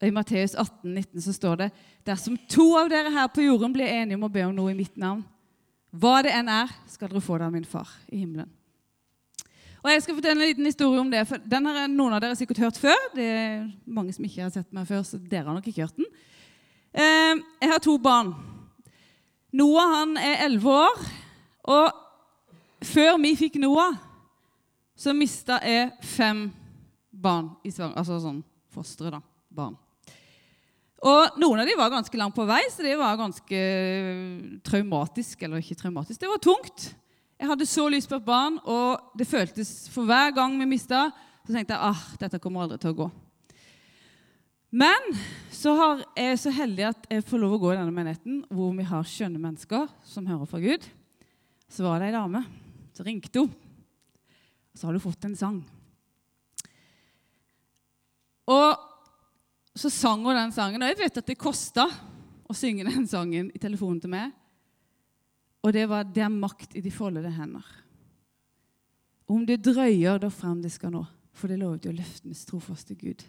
Og 0.00 0.08
I 0.08 0.10
Matteus 0.10 0.54
18, 0.54 0.94
19 0.94 1.20
så 1.20 1.32
står 1.32 1.56
det 1.56 1.70
dersom 2.06 2.38
to 2.48 2.76
av 2.78 2.88
dere 2.88 3.10
her 3.10 3.26
på 3.26 3.42
jorden 3.42 3.72
blir 3.72 3.86
enige 3.86 4.14
om 4.14 4.24
å 4.24 4.32
be 4.32 4.44
om 4.46 4.54
noe 4.54 4.70
i 4.70 4.78
mitt 4.78 4.96
navn, 4.96 5.24
hva 5.90 6.22
det 6.22 6.30
enn 6.30 6.48
er, 6.48 6.68
skal 6.86 7.08
dere 7.08 7.20
få 7.20 7.38
det 7.38 7.44
av 7.44 7.52
min 7.52 7.64
far 7.64 7.88
i 8.08 8.18
himmelen. 8.18 8.57
Og 9.84 9.90
Jeg 9.92 10.02
skal 10.02 10.16
fortelle 10.18 10.42
en 10.42 10.48
liten 10.48 10.66
historie 10.66 11.00
om 11.00 11.10
det. 11.10 11.26
for 11.28 11.38
Den 11.38 11.66
har 11.66 11.86
noen 11.86 12.16
av 12.16 12.22
dere 12.22 12.36
sikkert 12.36 12.58
hørt 12.58 12.78
før. 12.78 12.98
Det 13.14 13.24
er 13.24 13.68
mange 13.86 14.12
som 14.12 14.24
ikke 14.26 14.42
har 14.42 14.50
sett 14.50 14.72
meg 14.74 14.88
før, 14.88 15.04
så 15.06 15.20
dere 15.22 15.46
har 15.46 15.54
nok 15.54 15.68
ikke 15.70 15.86
hørt 15.86 15.96
den. 15.96 16.08
Eh, 16.94 17.38
jeg 17.62 17.70
har 17.70 17.78
to 17.78 17.96
barn. 17.98 18.34
Noah 19.52 19.94
han 20.00 20.16
er 20.16 20.44
elleve 20.48 20.74
år. 20.82 21.08
Og 21.70 21.92
før 22.84 23.18
vi 23.22 23.36
fikk 23.38 23.60
Noah, 23.62 23.94
så 24.98 25.14
mista 25.14 25.60
jeg 25.62 25.92
fem 26.02 26.48
barn 27.12 27.52
i 27.62 27.70
svang, 27.70 27.94
altså 27.94 28.18
sånn 28.22 28.42
fostre, 28.74 29.12
da. 29.14 29.22
Barn. 29.54 29.76
Og 31.06 31.38
Noen 31.38 31.62
av 31.62 31.68
dem 31.68 31.78
var 31.78 31.92
ganske 31.92 32.18
langt 32.18 32.34
på 32.34 32.46
vei, 32.48 32.64
så 32.74 32.82
det 32.82 32.96
var 32.98 33.18
ganske 33.20 33.60
traumatisk. 34.66 35.44
Eller 35.46 35.62
ikke 35.62 35.78
traumatisk, 35.78 36.18
det 36.18 36.30
var 36.30 36.42
tungt. 36.42 36.90
Jeg 37.38 37.46
hadde 37.52 37.66
så 37.70 37.84
lyst 37.86 38.10
på 38.10 38.18
et 38.18 38.26
barn, 38.26 38.56
og 38.66 39.14
det 39.18 39.28
føltes 39.30 39.86
for 39.94 40.08
hver 40.08 40.32
gang 40.34 40.56
vi 40.58 40.66
mista, 40.66 41.06
så 41.46 41.54
tenkte 41.54 41.76
jeg 41.76 41.90
ah, 41.92 42.00
dette 42.18 42.40
kommer 42.42 42.64
aldri 42.64 42.80
til 42.82 42.90
å 42.90 42.98
gå. 42.98 43.06
Men 44.74 45.12
så 45.54 45.72
er 46.18 46.32
jeg 46.32 46.40
så 46.42 46.52
heldig 46.52 46.88
at 46.90 47.06
jeg 47.08 47.24
får 47.24 47.40
lov 47.40 47.54
å 47.56 47.60
gå 47.62 47.70
i 47.72 47.78
denne 47.78 47.94
menigheten 47.94 48.42
hvor 48.52 48.74
vi 48.76 48.84
har 48.90 49.06
skjønne 49.06 49.40
mennesker 49.40 49.86
som 50.04 50.26
hører 50.28 50.50
fra 50.50 50.60
Gud. 50.60 50.84
Så 51.70 51.86
var 51.86 52.02
det 52.02 52.10
ei 52.10 52.16
dame. 52.16 52.42
Så 52.92 53.06
ringte 53.06 53.44
hun. 53.44 53.54
Og 54.74 54.80
Så 54.80 54.88
har 54.88 54.98
du 54.98 55.00
fått 55.00 55.24
en 55.24 55.38
sang. 55.38 55.62
Og 58.48 58.68
så 59.78 59.90
sang 59.94 60.26
hun 60.26 60.36
den 60.36 60.52
sangen. 60.52 60.82
Og 60.82 60.90
jeg 60.90 61.00
vet 61.00 61.22
at 61.22 61.30
det 61.30 61.38
kosta 61.38 61.86
å 62.48 62.56
synge 62.56 62.88
den 62.88 63.06
sangen 63.08 63.52
i 63.54 63.62
telefonen 63.62 64.02
til 64.02 64.12
meg. 64.12 64.34
Og 65.68 65.72
det 65.74 65.88
var 65.88 66.02
'Det 66.02 66.22
er 66.22 66.28
makt 66.28 66.76
i 66.76 66.80
de 66.80 66.90
foldede 66.90 67.28
hender'. 67.28 67.74
Om 69.28 69.46
det 69.46 69.64
drøyer, 69.64 70.18
da 70.18 70.28
frem 70.28 70.62
det 70.62 70.72
skal 70.72 70.90
nå. 70.90 71.04
For 71.32 71.48
det 71.48 71.58
lovet 71.58 71.84
jo 71.84 71.92
løftenes 71.92 72.44
trofaste 72.44 72.94
Gud. 72.94 73.24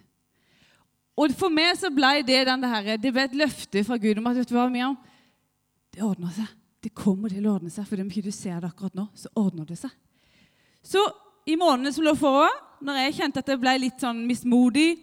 Og 1.18 1.32
for 1.36 1.52
meg 1.52 1.76
så 1.76 1.90
ble 1.92 2.24
det 2.24 2.48
den 2.48 2.62
der, 2.64 2.98
det 2.98 3.12
ble 3.12 3.26
et 3.28 3.36
løfte 3.36 3.84
fra 3.84 3.98
Gud 3.98 4.18
om 4.18 4.28
at 4.28 4.38
vet 4.38 4.50
du 4.50 4.56
hva, 4.56 4.70
Miriam? 4.70 4.96
Det 5.92 6.04
ordner 6.04 6.32
seg. 6.32 6.48
det 6.84 6.94
kommer 6.96 7.28
til 7.30 7.46
å 7.46 7.56
ordne 7.56 7.70
seg. 7.70 7.86
For 7.86 8.00
om 8.00 8.08
ikke 8.08 8.22
du 8.22 8.32
ser 8.32 8.62
det 8.62 8.70
akkurat 8.70 8.96
nå, 8.96 9.10
så 9.14 9.28
ordner 9.36 9.66
det 9.66 9.78
seg. 9.78 9.92
Så 10.82 11.04
i 11.46 11.58
månedene 11.60 11.92
som 11.92 12.06
lå 12.06 12.16
foran, 12.16 12.56
når 12.82 12.94
jeg 12.94 13.16
kjente 13.16 13.40
at 13.40 13.50
jeg 13.50 13.60
ble 13.60 13.78
litt 13.78 14.00
sånn 14.00 14.26
mismodig 14.26 14.98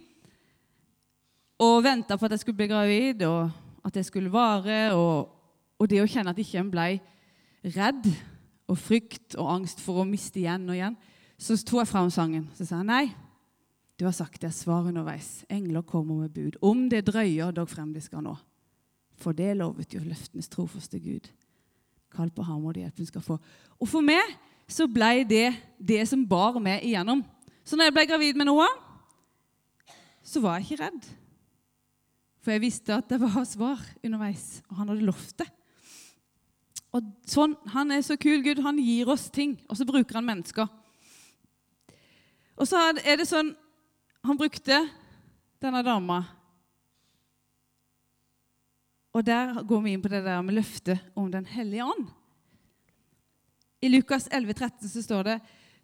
og 1.60 1.84
venta 1.84 2.16
på 2.16 2.24
at 2.24 2.30
jeg 2.30 2.40
skulle 2.40 2.56
bli 2.56 2.66
gravid, 2.66 3.22
og 3.22 3.50
at 3.84 3.92
det 3.92 4.06
skulle 4.06 4.32
vare, 4.32 4.94
og, 4.94 5.28
og 5.78 5.88
det 5.88 6.00
å 6.00 6.08
kjenne 6.08 6.30
at 6.32 6.38
ikke 6.38 6.58
en 6.58 6.70
ble 6.72 6.98
redd 7.74 8.06
og 8.70 8.78
frykt 8.78 9.36
og 9.38 9.50
angst 9.58 9.82
for 9.82 10.02
å 10.02 10.08
miste 10.08 10.40
igjen 10.42 10.66
og 10.68 10.76
igjen, 10.76 10.96
så 11.38 11.56
tok 11.60 11.82
jeg 11.82 11.90
fram 11.90 12.10
sangen. 12.12 12.46
Så 12.56 12.66
sa 12.66 12.80
jeg 12.80 12.88
nei, 12.88 13.04
du 13.96 14.04
har 14.04 14.14
sagt 14.16 14.42
det, 14.44 14.52
svar 14.52 14.88
underveis. 14.88 15.44
Engler 15.48 15.84
kommer 15.86 16.22
med 16.22 16.34
bud. 16.34 16.58
Om 16.60 16.86
det 16.92 17.06
drøyer, 17.08 17.52
dog 17.56 17.70
skal 17.70 18.24
nå. 18.24 18.34
For 19.16 19.32
det 19.32 19.54
lovet 19.56 19.94
jo 19.94 20.02
løftenes 20.04 20.50
trofaste 20.52 21.00
Gud. 21.00 21.30
Kall 22.12 22.30
på 22.30 22.44
ham, 22.44 22.64
og 22.64 22.74
det 22.74 22.84
hjelpen 22.84 23.08
skal 23.08 23.24
få. 23.24 23.38
Og 23.80 23.88
for 23.88 24.04
meg 24.04 24.36
så 24.68 24.86
ble 24.90 25.24
det 25.24 25.54
det 25.78 26.02
som 26.08 26.26
bar 26.28 26.58
meg 26.60 26.84
igjennom. 26.84 27.22
Så 27.64 27.76
når 27.76 27.88
jeg 27.88 27.96
ble 27.96 28.06
gravid 28.10 28.36
med 28.36 28.48
Noah, 28.50 28.72
så 30.26 30.42
var 30.44 30.58
jeg 30.58 30.66
ikke 30.66 30.84
redd. 30.84 31.08
For 32.44 32.52
jeg 32.52 32.62
visste 32.66 32.94
at 32.94 33.08
det 33.10 33.20
var 33.22 33.44
svar 33.48 33.80
underveis, 34.04 34.60
og 34.68 34.80
han 34.80 34.92
hadde 34.92 35.08
lovt 35.08 35.38
det. 35.40 35.48
Og 36.96 37.04
sånn, 37.28 37.56
Han 37.74 37.92
er 37.92 38.02
så 38.04 38.16
kul, 38.16 38.40
Gud. 38.44 38.62
Han 38.64 38.80
gir 38.80 39.08
oss 39.12 39.28
ting, 39.30 39.56
og 39.68 39.76
så 39.76 39.86
bruker 39.88 40.18
han 40.18 40.26
mennesker. 40.26 40.68
Og 42.56 42.68
så 42.68 42.80
er 43.04 43.20
det 43.20 43.28
sånn 43.28 43.52
Han 44.26 44.38
brukte 44.40 44.80
denne 45.62 45.82
dama. 45.86 46.22
Og 49.16 49.24
der 49.24 49.62
går 49.64 49.82
vi 49.84 49.92
inn 49.94 50.02
på 50.04 50.10
det 50.12 50.24
der 50.26 50.42
med 50.44 50.58
løftet 50.58 51.12
om 51.16 51.30
Den 51.32 51.46
hellige 51.48 51.84
ånd. 51.84 52.08
I 53.80 53.88
Lukas 53.92 54.26
11, 54.32 54.54
13 54.54 54.88
så 54.88 55.02
står 55.04 55.22
det 55.28 55.36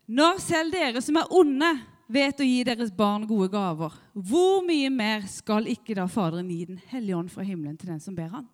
Når 0.09 0.41
selv 0.43 0.75
dere 0.75 1.03
som 1.05 1.17
er 1.21 1.33
onde, 1.33 1.71
vet 2.13 2.41
å 2.41 2.45
gi 2.45 2.65
deres 2.67 2.91
barn 2.93 3.23
gode 3.25 3.49
gaver, 3.53 3.95
hvor 4.13 4.61
mye 4.67 4.91
mer 4.93 5.23
skal 5.31 5.69
ikke 5.71 5.95
da 5.97 6.05
Faderen 6.11 6.51
gi 6.51 6.67
Den 6.69 6.81
hellige 6.91 7.17
ånd 7.17 7.33
fra 7.33 7.47
himmelen 7.47 7.79
til 7.81 7.93
den 7.93 8.03
som 8.03 8.17
ber 8.17 8.29
han? 8.35 8.49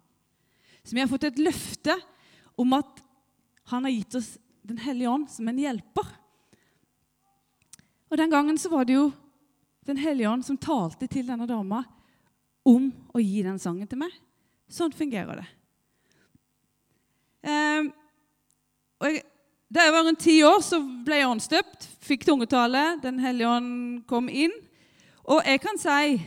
Så 0.84 0.94
vi 0.94 1.02
har 1.02 1.10
fått 1.10 1.26
et 1.26 1.40
løfte 1.42 1.96
om 2.58 2.74
at 2.76 3.02
han 3.70 3.84
har 3.86 3.94
gitt 3.94 4.18
oss 4.18 4.36
Den 4.68 4.78
hellige 4.84 5.08
ånd 5.08 5.30
som 5.32 5.48
en 5.48 5.58
hjelper. 5.58 6.08
Og 8.10 8.16
Den 8.20 8.30
gangen 8.30 8.58
så 8.60 8.68
var 8.68 8.84
det 8.84 8.98
jo 8.98 9.06
Den 9.86 9.96
hellige 9.96 10.28
ånd 10.28 10.44
som 10.44 10.58
talte 10.60 11.08
til 11.08 11.24
denne 11.28 11.46
dama 11.48 11.84
om 12.68 12.90
å 13.16 13.22
gi 13.22 13.40
den 13.42 13.56
sangen 13.56 13.88
til 13.88 14.02
meg. 14.02 14.12
Sånn 14.68 14.92
fungerer 14.92 15.40
det. 15.40 15.46
Um, 17.48 17.86
og 19.00 19.08
jeg, 19.08 19.22
da 19.72 19.86
jeg 19.86 19.94
var 19.94 20.04
rundt 20.04 20.20
ti 20.20 20.34
år, 20.44 20.58
så 20.64 20.80
ble 20.80 21.22
jeg 21.22 21.30
åndsdøpt. 21.30 21.86
Fikk 22.04 22.26
tungetale. 22.28 22.98
Den 23.00 23.22
hellige 23.22 23.48
ånd 23.48 24.02
kom 24.08 24.28
inn. 24.28 24.52
Og 25.28 25.40
jeg 25.44 25.60
kan 25.64 25.80
si 25.80 26.18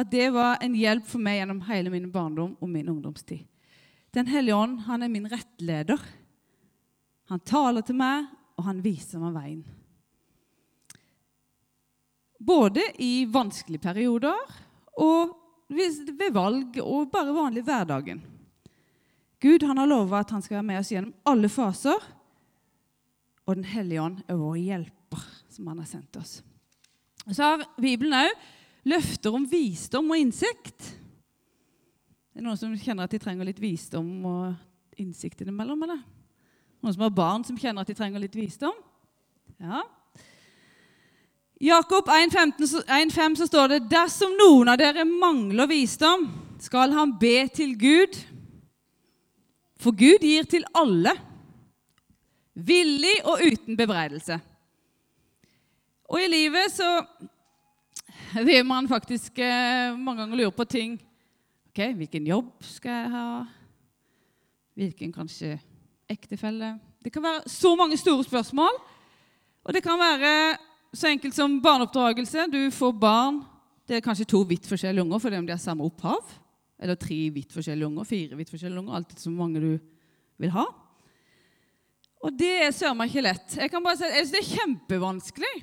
at 0.00 0.12
det 0.12 0.30
var 0.32 0.60
en 0.64 0.76
hjelp 0.76 1.08
for 1.08 1.20
meg 1.20 1.40
gjennom 1.40 1.60
hele 1.68 1.92
min 1.92 2.10
barndom 2.12 2.54
og 2.60 2.68
min 2.68 2.88
ungdomstid. 2.88 3.44
Den 4.14 4.26
hellige 4.26 4.56
ånd 4.56 4.80
han 4.88 5.02
er 5.02 5.12
min 5.12 5.28
rettleder. 5.30 6.00
Han 7.30 7.42
taler 7.46 7.84
til 7.86 7.98
meg, 7.98 8.26
og 8.58 8.66
han 8.66 8.82
viser 8.84 9.22
meg 9.22 9.36
veien. 9.36 9.60
Både 12.40 12.82
i 12.98 13.26
vanskelige 13.30 13.84
perioder 13.84 14.56
og 15.00 15.36
ved 15.70 16.32
valg 16.34 16.80
og 16.82 17.10
bare 17.12 17.34
vanlig 17.36 17.62
hverdagen. 17.66 18.22
Gud 19.40 19.62
han 19.64 19.78
har 19.80 19.88
lova 19.88 20.20
at 20.20 20.32
han 20.34 20.42
skal 20.44 20.58
være 20.58 20.68
med 20.68 20.80
oss 20.80 20.90
gjennom 20.92 21.14
alle 21.28 21.48
faser. 21.52 22.00
Og 23.46 23.56
Den 23.56 23.66
hellige 23.66 24.02
ånd 24.02 24.20
er 24.28 24.40
vår 24.40 24.56
hjelper, 24.60 25.22
som 25.50 25.70
han 25.70 25.80
har 25.80 25.88
sendt 25.88 26.16
oss. 26.20 26.40
Og 27.26 27.34
Så 27.34 27.44
har 27.44 27.64
Bibelen 27.80 28.16
òg 28.16 28.34
løfter 28.90 29.34
om 29.36 29.46
visdom 29.48 30.10
og 30.12 30.20
innsikt. 30.20 30.96
Det 32.40 32.46
er 32.46 32.48
noen 32.48 32.56
som 32.56 32.72
kjenner 32.72 33.04
at 33.04 33.12
de 33.12 33.18
trenger 33.20 33.44
litt 33.44 33.58
visdom 33.60 34.06
og 34.24 35.00
innsikt 35.02 35.42
innimellom? 35.42 35.82
eller? 35.84 35.98
Noen 36.80 36.94
som 36.94 37.02
har 37.04 37.10
barn 37.12 37.42
som 37.44 37.58
kjenner 37.60 37.84
at 37.84 37.90
de 37.92 37.96
trenger 37.98 38.22
litt 38.22 38.38
visdom? 38.38 38.78
Ja. 39.60 39.82
Jakob 41.60 42.08
1,5 42.08 43.36
så 43.36 43.44
står 43.44 43.74
det 43.74 43.78
dersom 43.92 44.32
noen 44.38 44.70
av 44.72 44.78
dere 44.80 45.04
mangler 45.04 45.68
visdom, 45.68 46.24
skal 46.64 46.96
han 46.96 47.12
be 47.20 47.42
til 47.52 47.76
Gud. 47.76 48.16
For 49.76 49.92
Gud 49.92 50.24
gir 50.24 50.48
til 50.48 50.64
alle, 50.72 51.12
villig 52.56 53.18
og 53.28 53.44
uten 53.44 53.76
bebreidelse. 53.76 54.40
Og 56.08 56.24
i 56.24 56.32
livet 56.38 56.72
så 56.72 56.88
vil 58.48 58.64
man 58.64 58.88
faktisk 58.88 59.44
eh, 59.44 59.92
mange 59.92 60.24
ganger 60.24 60.44
lure 60.46 60.56
på 60.56 60.70
ting. 60.72 60.96
Ok, 61.70 61.84
Hvilken 61.94 62.24
jobb 62.26 62.64
skal 62.66 62.90
jeg 62.90 63.10
ha? 63.12 63.26
Hvilken 64.74 65.12
kanskje 65.14 65.52
ektefelle? 66.10 66.72
Det 66.98 67.12
kan 67.14 67.22
være 67.22 67.44
så 67.46 67.76
mange 67.78 67.94
store 68.00 68.24
spørsmål. 68.26 68.74
Og 69.62 69.76
det 69.76 69.82
kan 69.84 70.00
være 70.00 70.32
så 70.90 71.12
enkelt 71.12 71.36
som 71.36 71.60
barneoppdragelse. 71.62 72.48
Du 72.50 72.58
får 72.74 72.92
barn. 72.98 73.38
Det 73.86 74.00
er 74.00 74.02
kanskje 74.02 74.26
to 74.32 74.42
vidt 74.50 74.66
forskjellige 74.66 75.04
unger 75.04 75.22
fordi 75.22 75.38
om 75.38 75.46
de 75.46 75.54
har 75.54 75.62
samme 75.62 75.86
opphav. 75.86 76.34
Eller 76.82 76.98
tre 76.98 77.22
vidt 77.30 77.54
forskjellige 77.54 77.86
unger, 77.86 78.04
fire 78.04 78.42
vidt 78.42 78.50
forskjellige 78.50 78.82
unger. 78.82 78.98
Alt 78.98 79.18
så 79.20 79.30
mange 79.30 79.62
du 79.62 79.72
vil 80.42 80.54
ha. 80.58 80.66
Og 82.26 82.34
det 82.34 82.54
er 82.66 82.74
søren 82.74 82.98
meg 82.98 83.14
ikke 83.14 83.28
lett. 83.30 83.58
Jeg 83.62 83.70
kan 83.70 83.86
bare 83.86 84.00
si, 84.00 84.10
jeg 84.10 84.26
synes 84.26 84.34
Det 84.34 84.42
er 84.42 84.54
kjempevanskelig 84.58 85.56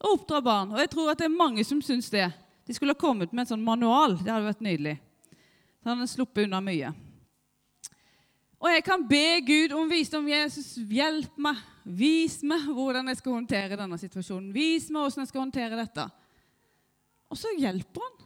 å 0.00 0.16
oppdra 0.16 0.40
barn. 0.40 0.72
Og 0.72 0.80
jeg 0.80 0.96
tror 0.96 1.12
at 1.12 1.20
det 1.20 1.28
er 1.28 1.36
mange 1.36 1.68
som 1.68 1.84
syns 1.84 2.08
det. 2.08 2.30
De 2.64 2.72
skulle 2.72 2.96
ha 2.96 3.04
kommet 3.10 3.28
med 3.34 3.44
en 3.44 3.58
sånn 3.58 3.72
manual. 3.74 4.16
Det 4.16 4.32
hadde 4.32 4.48
vært 4.48 4.64
nydelig. 4.64 5.02
Så 5.84 5.90
han 5.90 5.98
har 6.00 6.08
sluppet 6.08 6.46
unna 6.46 6.62
mye. 6.64 6.94
Og 8.56 8.70
jeg 8.72 8.84
kan 8.86 9.02
be 9.04 9.42
Gud 9.44 9.74
om 9.76 9.90
visdom. 9.90 10.28
Jesus, 10.32 10.78
hjelp 10.88 11.36
meg. 11.36 11.58
Vis 11.84 12.38
meg 12.40 12.64
hvordan 12.64 13.10
jeg 13.12 13.18
skal 13.18 13.34
håndtere 13.36 13.76
denne 13.76 13.98
situasjonen. 14.00 14.46
Vis 14.54 14.86
meg 14.88 15.04
hvordan 15.04 15.26
jeg 15.26 15.28
skal 15.28 15.42
håndtere 15.42 15.76
dette. 15.76 16.06
Og 17.28 17.36
så 17.36 17.52
hjelper 17.60 18.06
han. 18.06 18.16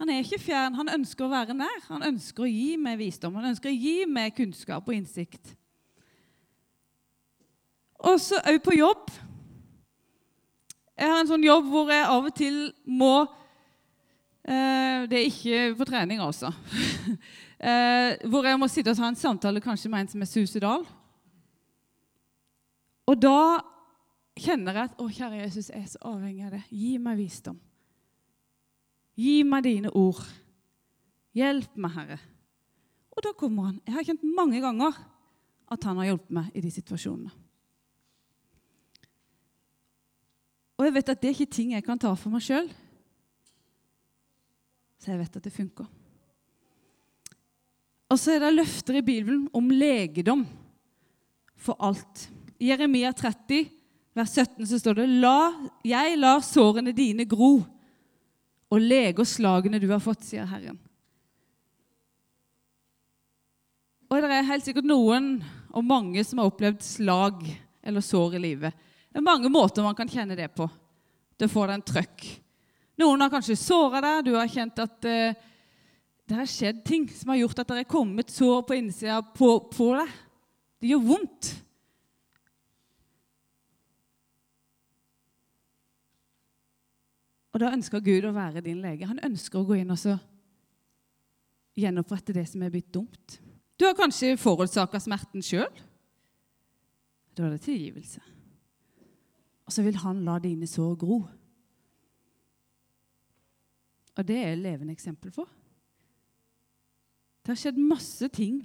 Han 0.00 0.14
er 0.14 0.24
ikke 0.24 0.40
fjern. 0.40 0.80
Han 0.80 0.94
ønsker 0.96 1.26
å 1.26 1.34
være 1.34 1.58
nær. 1.60 1.84
Han 1.90 2.08
ønsker 2.08 2.46
å 2.46 2.48
gi 2.48 2.80
meg 2.80 2.96
visdom. 3.04 3.36
Han 3.36 3.50
ønsker 3.52 3.68
å 3.68 3.76
gi 3.76 4.08
meg 4.08 4.32
kunnskap 4.40 4.88
og 4.88 4.96
innsikt. 4.96 5.52
Og 8.00 8.16
så 8.24 8.40
òg 8.48 8.64
på 8.64 8.80
jobb. 8.80 9.12
Jeg 10.96 11.12
har 11.12 11.20
en 11.20 11.28
sånn 11.28 11.44
jobb 11.44 11.68
hvor 11.68 11.92
jeg 11.92 12.08
av 12.08 12.32
og 12.32 12.40
til 12.40 12.62
må 12.88 13.26
Det 14.46 15.18
er 15.18 15.24
ikke 15.26 15.74
på 15.78 15.86
trening, 15.88 16.20
altså. 16.22 16.52
eh, 17.68 18.14
hvor 18.30 18.46
jeg 18.46 18.58
må 18.60 18.68
sitte 18.70 18.92
og 18.92 18.98
ta 18.98 19.08
en 19.10 19.18
samtale 19.18 19.62
kanskje 19.64 19.90
med 19.90 20.04
en 20.04 20.10
som 20.12 20.22
er 20.22 20.30
suicidal. 20.30 20.86
Og 23.06 23.18
da 23.22 23.62
kjenner 24.36 24.76
jeg 24.76 24.90
at 24.90 25.00
å, 25.00 25.08
kjære 25.08 25.42
Jesus, 25.44 25.70
jeg 25.72 25.82
er 25.82 25.90
så 25.90 26.02
avhengig 26.12 26.46
av 26.46 26.56
det. 26.56 26.62
Gi 26.70 26.96
meg 27.02 27.18
visdom. 27.20 27.58
Gi 29.16 29.40
meg 29.48 29.64
dine 29.66 29.92
ord. 29.96 30.22
Hjelp 31.36 31.76
meg, 31.80 31.94
Herre. 31.96 32.18
Og 33.16 33.24
da 33.24 33.32
kommer 33.36 33.70
han. 33.70 33.80
Jeg 33.86 33.96
har 33.96 34.08
kjent 34.10 34.24
mange 34.36 34.60
ganger 34.60 34.96
at 35.72 35.84
han 35.88 35.98
har 36.00 36.10
hjulpet 36.10 36.34
meg 36.36 36.54
i 36.54 36.62
de 36.62 36.70
situasjonene. 36.72 37.32
Og 40.76 40.84
jeg 40.84 40.92
vet 40.92 41.08
at 41.08 41.22
det 41.22 41.30
er 41.30 41.38
ikke 41.38 41.54
ting 41.56 41.72
jeg 41.72 41.84
kan 41.86 42.00
ta 42.00 42.10
for 42.18 42.34
meg 42.34 42.44
sjøl. 42.44 42.68
Så 45.00 45.12
jeg 45.12 45.20
vet 45.20 45.38
at 45.38 45.46
det 45.46 45.54
funker. 45.54 45.88
Og 48.06 48.20
så 48.20 48.36
er 48.36 48.44
det 48.44 48.54
løfter 48.54 49.00
i 49.00 49.04
Bibelen 49.04 49.46
om 49.56 49.70
legedom 49.72 50.44
for 51.58 51.78
alt. 51.82 52.28
I 52.60 52.70
Jeremia 52.70 53.10
30, 53.12 53.66
vers 54.16 54.32
17, 54.32 54.66
så 54.70 54.78
står 54.80 55.00
det 55.00 55.08
La, 55.20 55.52
Jeg 55.84 56.18
lar 56.20 56.44
sårene 56.44 56.94
dine 56.96 57.26
gro 57.28 57.58
og 58.66 58.82
leger 58.82 59.26
slagene 59.26 59.80
du 59.82 59.88
har 59.90 60.02
fått, 60.02 60.24
sier 60.26 60.46
Herren. 60.48 60.78
Og 64.06 64.22
det 64.22 64.30
er 64.30 64.46
helt 64.46 64.66
sikkert 64.66 64.86
noen 64.86 65.40
og 65.74 65.84
mange 65.86 66.22
som 66.24 66.38
har 66.38 66.50
opplevd 66.50 66.82
slag 66.86 67.42
eller 67.86 68.02
sår 68.02 68.38
i 68.38 68.42
livet. 68.42 68.74
Det 69.10 69.18
er 69.18 69.26
mange 69.26 69.50
måter 69.50 69.82
man 69.86 69.96
kan 69.98 70.10
kjenne 70.10 70.38
det 70.38 70.48
på. 70.54 70.68
Det 71.36 71.50
får 71.50 71.68
deg 71.68 71.78
en 71.78 71.86
trøkk. 71.90 72.26
Noen 72.96 73.20
har 73.20 73.32
kanskje 73.32 73.58
såra 73.60 74.00
deg. 74.04 74.24
Du 74.28 74.36
har 74.38 74.48
kjent 74.48 74.80
at 74.80 75.08
uh, 75.08 75.52
det 76.26 76.38
har 76.38 76.48
skjedd 76.50 76.80
ting 76.86 77.04
som 77.12 77.30
har 77.30 77.42
gjort 77.42 77.60
at 77.62 77.70
det 77.70 77.82
er 77.84 77.90
kommet 77.90 78.32
sår 78.32 78.64
på 78.66 78.78
innsida 78.78 79.20
på, 79.36 79.50
på 79.70 79.92
deg. 79.98 80.14
Det 80.80 80.90
gjør 80.90 81.04
vondt. 81.06 81.52
Og 87.56 87.62
da 87.62 87.70
ønsker 87.72 88.04
Gud 88.04 88.26
å 88.28 88.34
være 88.36 88.60
din 88.60 88.82
lege. 88.84 89.08
Han 89.08 89.22
ønsker 89.24 89.62
å 89.62 89.68
gå 89.68 89.78
inn 89.80 89.92
og 89.94 89.96
så 89.96 90.18
gjenopprette 91.76 92.34
det 92.36 92.44
som 92.50 92.62
er 92.64 92.72
blitt 92.72 92.88
dumt 92.92 93.38
Du 93.76 93.84
har 93.84 93.96
kanskje 93.96 94.38
forårsaka 94.40 95.00
smerten 95.00 95.44
sjøl. 95.44 95.70
Da 97.36 97.46
er 97.46 97.54
det 97.54 97.64
tilgivelse. 97.64 98.20
Og 99.68 99.72
så 99.72 99.84
vil 99.84 99.98
han 100.00 100.22
la 100.24 100.38
dine 100.40 100.68
sår 100.68 100.94
gro. 101.00 101.18
Og 104.16 104.24
det 104.24 104.38
er 104.40 104.52
jeg 104.54 104.62
levende 104.64 104.94
eksempel 104.96 105.32
for. 105.34 105.48
Det 107.44 107.52
har 107.52 107.60
skjedd 107.60 107.78
masse 107.78 108.28
ting. 108.34 108.62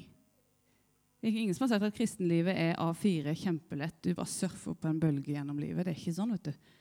Ingen 1.22 1.54
som 1.54 1.68
har 1.68 1.76
sagt 1.76 1.86
at 1.86 1.98
kristenlivet 1.98 2.56
er 2.58 2.80
A4, 2.82 3.36
kjempelett. 3.38 4.00
Du 4.02 4.16
bare 4.18 4.32
surfer 4.32 4.74
på 4.74 4.90
en 4.90 5.02
bølge 5.02 5.36
gjennom 5.36 5.60
livet. 5.62 5.86
Det 5.86 5.94
er 5.94 6.00
ikke 6.00 6.16
sånn, 6.16 6.32
vet 6.34 6.50
du. 6.50 6.72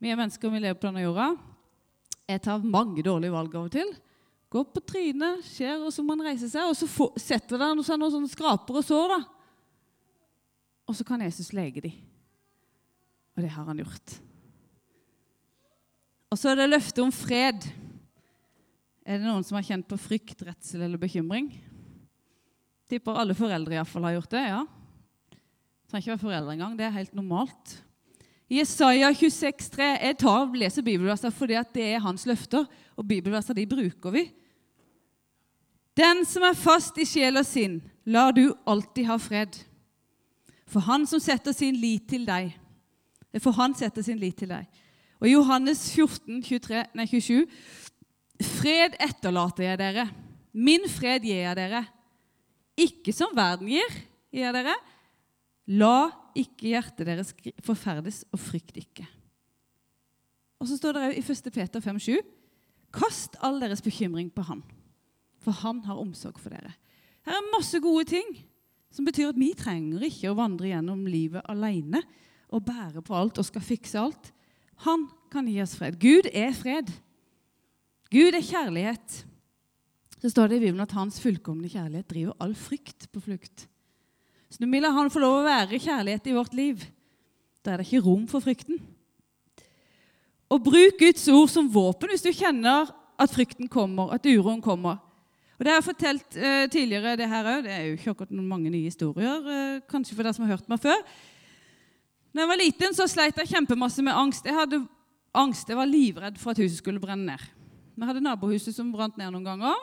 Vi 0.00 0.12
er 0.12 0.20
mennesker, 0.20 0.52
vi 0.52 0.60
lever 0.62 0.78
på 0.78 0.86
denne 0.86 1.02
jorda. 1.02 1.32
Jeg 2.30 2.44
tar 2.44 2.62
mange 2.62 3.02
dårlige 3.02 3.34
valg 3.34 3.56
av 3.58 3.66
og 3.66 3.74
til. 3.74 3.90
Går 4.50 4.68
på 4.70 4.82
trynet, 4.86 5.42
skjer, 5.46 5.82
og 5.82 5.90
så 5.94 6.04
må 6.06 6.14
man 6.14 6.30
reise 6.30 6.48
seg, 6.50 6.70
og 6.70 6.78
så 6.78 7.10
setter 7.18 7.58
det 7.58 7.68
seg 7.86 7.98
noen 7.98 8.14
sånne 8.14 8.30
skraper 8.30 8.78
og 8.80 8.86
sår. 8.86 9.16
da. 9.16 9.20
Og 10.90 10.96
så 10.98 11.06
kan 11.06 11.22
Jesus 11.22 11.52
lege 11.54 11.82
dem. 11.84 11.98
Og 13.34 13.42
det 13.42 13.50
har 13.54 13.66
han 13.66 13.78
gjort. 13.82 14.16
Og 16.30 16.38
så 16.38 16.50
er 16.50 16.60
det 16.60 16.70
løftet 16.70 17.02
om 17.02 17.12
fred. 17.14 17.66
Er 19.10 19.18
det 19.18 19.26
noen 19.26 19.42
som 19.42 19.56
har 19.58 19.64
kjent 19.66 19.88
på 19.90 19.96
frykt, 19.98 20.44
redsel 20.46 20.84
eller 20.86 21.00
bekymring? 21.00 21.48
Tipper 22.86 23.16
alle 23.18 23.34
foreldre 23.34 23.74
i 23.74 23.82
fall 23.82 24.04
har 24.06 24.20
gjort 24.20 24.36
det. 24.36 24.42
ja. 24.46 24.60
Trenger 25.90 26.04
ikke 26.04 26.12
være 26.12 26.22
foreldre 26.22 26.52
engang. 26.54 26.76
Det 26.78 26.84
er 26.86 26.94
helt 26.94 27.16
normalt. 27.18 27.72
Jesaja 28.50 29.08
26, 29.10 29.66
3. 29.74 29.88
Jeg 30.04 30.18
tar 30.22 30.44
og 30.44 30.54
leser 30.54 30.86
bibelverser 30.86 31.34
fordi 31.34 31.58
det 31.74 31.88
er 31.88 32.04
hans 32.04 32.26
løfter, 32.26 32.68
og 32.94 33.08
bibelverser 33.08 33.58
de 33.58 33.66
bruker 33.66 34.14
vi. 34.14 34.24
Den 35.98 36.22
som 36.22 36.46
er 36.46 36.54
fast 36.54 36.98
i 37.02 37.08
sjel 37.08 37.42
og 37.42 37.48
sinn, 37.50 37.80
lar 38.06 38.30
du 38.30 38.52
alltid 38.62 39.10
ha 39.10 39.18
fred. 39.18 39.58
For 40.70 40.86
han 40.86 41.02
som 41.10 41.18
setter 41.18 41.50
sin 41.50 41.74
lit 41.74 42.06
til 42.14 42.22
deg. 42.30 42.54
For 43.42 43.58
han 43.58 43.74
setter 43.74 44.06
sin 44.06 44.22
lit 44.22 44.38
til 44.38 44.54
deg. 44.54 44.70
Og 45.18 45.26
i 45.26 45.34
Johannes 45.34 45.82
14, 45.90 46.44
23, 46.46 46.84
nei, 46.94 47.10
27 47.10 47.42
Fred 48.40 48.96
etterlater 49.02 49.66
jeg 49.66 49.80
dere. 49.80 50.06
Min 50.56 50.86
fred 50.90 51.24
gir 51.26 51.42
jeg 51.44 51.58
dere. 51.58 51.84
Ikke 52.80 53.12
som 53.14 53.34
verden 53.36 53.68
gir, 53.70 53.96
gir 54.32 54.46
jeg 54.46 54.56
dere. 54.56 54.76
La 55.70 56.10
ikke 56.38 56.72
hjertet 56.72 57.06
deres 57.06 57.32
forferdes, 57.66 58.24
og 58.32 58.40
frykt 58.42 58.78
ikke. 58.80 59.06
Og 60.60 60.68
så 60.68 60.76
står 60.76 60.96
det 60.96 61.08
i 61.18 61.24
1. 61.24 61.50
Peter 61.52 61.82
5,7.: 61.84 62.20
Kast 62.92 63.36
all 63.44 63.60
deres 63.62 63.82
bekymring 63.82 64.30
på 64.34 64.42
Han, 64.48 64.62
for 65.38 65.52
Han 65.62 65.84
har 65.86 66.00
omsorg 66.00 66.40
for 66.40 66.50
dere. 66.50 66.74
Her 67.26 67.36
er 67.36 67.52
masse 67.52 67.78
gode 67.80 68.08
ting 68.10 68.32
som 68.90 69.06
betyr 69.06 69.30
at 69.30 69.38
vi 69.38 69.52
trenger 69.54 70.02
ikke 70.08 70.32
å 70.32 70.38
vandre 70.38 70.72
gjennom 70.72 71.04
livet 71.06 71.46
alene 71.48 72.02
og 72.50 72.64
bære 72.66 73.04
på 73.06 73.14
alt 73.14 73.38
og 73.38 73.46
skal 73.46 73.62
fikse 73.62 74.00
alt. 74.00 74.32
Han 74.86 75.06
kan 75.30 75.46
gi 75.46 75.60
oss 75.62 75.76
fred. 75.78 76.00
Gud 76.00 76.26
er 76.32 76.52
fred. 76.56 76.90
Gud 78.10 78.34
er 78.34 78.42
kjærlighet. 78.42 79.24
Så 80.20 80.30
står 80.32 80.50
det 80.50 80.58
i 80.58 80.64
Bibelen 80.66 80.84
at 80.84 80.94
hans 80.98 81.20
fullkomne 81.22 81.70
kjærlighet 81.70 82.08
driver 82.10 82.36
all 82.42 82.54
frykt 82.58 83.06
på 83.12 83.22
flukt. 83.24 83.66
Så 84.50 84.58
når 84.60 84.70
vi 84.72 84.80
lar 84.82 84.96
Han 84.96 85.10
få 85.10 85.22
lov 85.22 85.40
å 85.40 85.46
være 85.46 85.78
kjærlighet 85.78 86.26
i 86.26 86.34
vårt 86.34 86.56
liv, 86.58 86.82
da 87.62 87.72
er 87.72 87.80
det 87.80 87.86
ikke 87.86 88.04
rom 88.04 88.26
for 88.28 88.42
frykten. 88.42 88.80
Og 90.50 90.64
bruk 90.64 90.98
Guds 90.98 91.28
ord 91.30 91.48
som 91.52 91.70
våpen 91.70 92.10
hvis 92.10 92.26
du 92.26 92.32
kjenner 92.34 92.90
at 93.20 93.30
frykten 93.30 93.68
kommer, 93.70 94.10
at 94.16 94.26
uroen 94.26 94.62
kommer. 94.64 94.98
Og 95.60 95.64
Det 95.64 95.70
har 95.70 95.78
jeg 95.78 95.90
fortalt 95.90 96.36
uh, 96.40 96.66
tidligere, 96.72 97.18
det 97.20 97.28
her 97.28 97.46
òg. 97.46 97.62
Det 97.66 97.72
er 97.74 97.82
jo 97.84 97.96
ikke 97.98 98.14
akkurat 98.14 98.32
noen 98.32 98.48
mange 98.48 98.72
nye 98.72 98.88
historier. 98.88 99.44
Uh, 99.44 99.82
kanskje 99.92 100.16
for 100.16 100.24
dere 100.24 100.34
som 100.34 100.48
har 100.48 100.56
hørt 100.56 100.70
meg 100.72 100.80
før. 100.80 100.98
Da 102.32 102.42
jeg 102.42 102.50
var 102.50 102.58
liten, 102.58 102.96
så 102.96 103.06
sleit 103.10 103.38
jeg 103.38 103.52
kjempemasse 103.52 104.02
med 104.02 104.16
angst. 104.16 104.48
Jeg 104.48 104.56
hadde 104.56 104.80
angst, 105.36 105.68
jeg 105.68 105.78
var 105.78 105.90
livredd 105.90 106.40
for 106.40 106.54
at 106.54 106.62
huset 106.64 106.80
skulle 106.80 107.02
brenne 107.02 107.36
ned. 107.36 107.59
Vi 107.96 108.06
hadde 108.06 108.22
nabohuset 108.24 108.76
som 108.76 108.92
brant 108.92 109.16
ned 109.18 109.32
noen 109.32 109.46
ganger. 109.46 109.78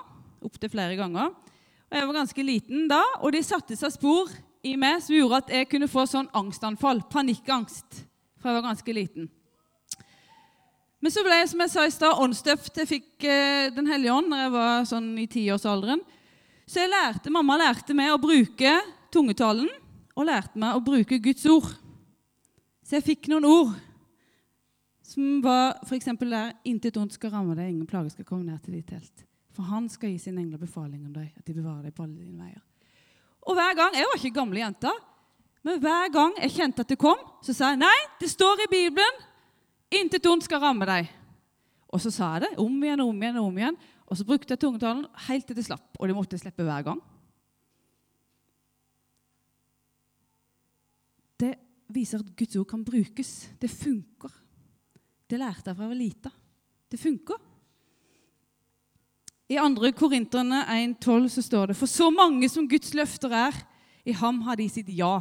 Opptil 0.45 0.71
flere 0.71 0.97
ganger. 0.99 1.31
Og 1.87 1.95
Jeg 1.97 2.07
var 2.07 2.19
ganske 2.19 2.43
liten 2.43 2.87
da, 2.91 3.01
og 3.21 3.31
de 3.31 3.41
satte 3.45 3.77
seg 3.79 3.93
spor 3.95 4.31
i 4.65 4.75
meg 4.79 4.99
som 5.03 5.15
gjorde 5.15 5.41
at 5.43 5.53
jeg 5.53 5.69
kunne 5.71 5.87
få 5.87 6.03
sånn 6.09 6.27
angstanfall, 6.35 6.99
panikkangst, 7.11 8.03
fra 8.41 8.51
jeg 8.51 8.59
var 8.59 8.65
ganske 8.67 8.95
liten. 8.95 9.29
Men 10.99 11.13
så 11.13 11.21
ble 11.23 11.37
jeg 11.37 11.49
som 11.51 11.61
jeg 11.61 11.71
sa 11.71 11.85
i 11.85 11.93
stad, 11.93 12.19
åndsdøpt. 12.25 12.79
Jeg 12.81 12.89
fikk 12.89 13.25
eh, 13.29 13.69
Den 13.71 13.87
hellige 13.87 14.15
ånd 14.17 14.31
når 14.31 14.39
jeg 14.41 14.53
var 14.55 14.87
sånn 14.89 15.09
i 15.21 15.27
tiårsalderen. 15.29 16.01
Så 16.67 16.81
jeg 16.81 16.91
lærte, 16.91 17.31
mamma 17.31 17.55
lærte 17.61 17.95
meg 17.95 18.11
å 18.11 18.19
bruke 18.19 18.73
tungetalen 19.13 19.69
og 20.17 20.25
lærte 20.27 20.59
meg 20.59 20.75
å 20.75 20.83
bruke 20.83 21.19
Guds 21.23 21.45
ord. 21.47 21.69
Så 22.83 22.97
jeg 22.97 23.05
fikk 23.05 23.29
noen 23.31 23.45
ord 23.47 23.75
som 25.07 25.41
var 25.43 25.79
f.eks. 25.87 26.05
der 26.19 26.53
'Intet 26.65 26.97
ondt 26.97 27.13
skal 27.13 27.31
ramme 27.31 27.55
deg, 27.55 27.69
ingen 27.69 27.87
plage 27.87 28.11
skal 28.11 28.25
komme 28.25 28.45
ned 28.45 28.59
til 28.63 28.73
ditt 28.73 28.91
telt'. 28.91 29.23
For 29.55 29.63
han 29.63 29.87
skal 29.89 30.09
gi 30.09 30.17
sin 30.17 30.37
engler 30.37 30.57
befaling 30.57 31.05
om 31.05 31.13
deg, 31.13 31.31
at 31.37 31.45
de 31.47 31.53
bevarer 31.53 31.87
deg 31.87 31.93
på 31.95 32.03
alle 32.03 32.19
dine 32.19 32.43
veier. 32.43 32.61
Og 33.41 33.55
hver 33.55 33.75
gang, 33.75 33.95
Jeg 33.95 34.05
var 34.05 34.17
ikke 34.19 34.35
gamle 34.35 34.59
jenta, 34.59 34.91
men 35.63 35.79
hver 35.79 36.11
gang 36.11 36.33
jeg 36.41 36.51
kjente 36.51 36.81
at 36.81 36.89
det 36.89 36.97
kom, 36.99 37.17
så 37.41 37.53
sa 37.53 37.69
jeg 37.69 37.79
nei, 37.79 37.97
det 38.19 38.29
står 38.29 38.65
i 38.65 38.71
Bibelen 38.71 39.23
'Intet 39.91 40.25
ondt 40.25 40.43
skal 40.43 40.59
ramme 40.59 40.85
deg'. 40.85 41.07
Og 41.87 42.01
så 42.01 42.11
sa 42.11 42.33
jeg 42.33 42.41
det 42.41 42.59
om 42.59 42.83
igjen 42.83 42.99
og 42.99 43.09
om 43.09 43.21
igjen. 43.21 43.37
Og 43.37 43.45
om 43.45 43.57
igjen. 43.57 43.77
Og 44.07 44.17
så 44.17 44.25
brukte 44.25 44.51
jeg 44.51 44.59
tungetalen 44.59 45.05
helt 45.27 45.47
til 45.47 45.55
det 45.55 45.65
slapp, 45.65 45.95
og 45.99 46.07
det 46.07 46.15
måtte 46.15 46.33
jeg 46.33 46.39
slippe 46.39 46.63
hver 46.63 46.83
gang. 46.83 46.99
Det 51.39 51.55
viser 51.87 52.19
at 52.19 52.35
Guds 52.35 52.55
ord 52.55 52.65
kan 52.65 52.83
brukes. 52.85 53.49
Det 53.61 53.69
funker. 53.69 54.46
Det 55.27 55.39
lærte 55.39 55.69
jeg 55.69 55.75
fra 55.75 55.85
jeg 55.85 55.91
var 55.91 55.99
lita. 55.99 56.31
Det 56.87 56.99
funker. 56.99 57.39
I 59.47 59.55
2. 59.55 59.91
Korinterne 59.95 60.63
1,12 60.67 61.27
så 61.31 61.41
står 61.41 61.71
det 61.71 61.77
For 61.79 61.87
så 61.87 62.09
mange 62.11 62.49
som 62.51 62.67
Guds 62.67 62.93
løfter 62.93 63.31
er, 63.31 63.55
i 64.07 64.11
ham 64.15 64.41
har 64.47 64.55
de 64.55 64.67
sitt 64.71 64.89
ja. 64.91 65.19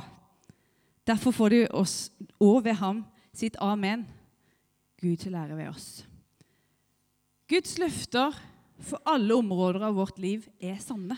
Derfor 1.07 1.35
får 1.35 1.49
de 1.55 1.61
oss 1.71 2.11
og 2.43 2.65
ved 2.65 2.79
ham 2.79 3.05
sitt 3.35 3.57
amen. 3.63 4.07
Gud 5.03 5.17
til 5.17 5.35
ære 5.35 5.57
ved 5.59 5.69
oss. 5.69 6.07
Guds 7.49 7.79
løfter 7.79 8.35
for 8.83 9.03
alle 9.07 9.35
områder 9.35 9.87
av 9.87 9.95
vårt 9.95 10.19
liv 10.19 10.47
er 10.61 10.79
sanne. 10.83 11.17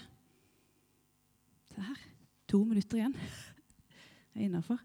Se 1.72 1.81
her. 1.81 2.05
To 2.48 2.62
minutter 2.64 3.01
igjen. 3.01 3.16
Jeg 4.35 4.42
er 4.42 4.48
innafor. 4.48 4.81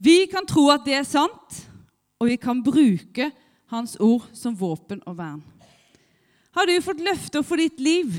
Vi 0.00 0.24
kan 0.32 0.46
tro 0.48 0.68
at 0.72 0.84
det 0.86 0.94
er 0.96 1.08
sant, 1.08 1.56
og 2.20 2.28
vi 2.28 2.36
kan 2.40 2.60
bruke 2.64 3.30
Hans 3.70 3.94
ord 4.02 4.24
som 4.34 4.56
våpen 4.58 4.98
og 5.06 5.14
vern. 5.20 5.42
Har 6.58 6.66
du 6.66 6.74
fått 6.82 7.02
løfter 7.06 7.44
for 7.46 7.60
ditt 7.60 7.78
liv, 7.78 8.16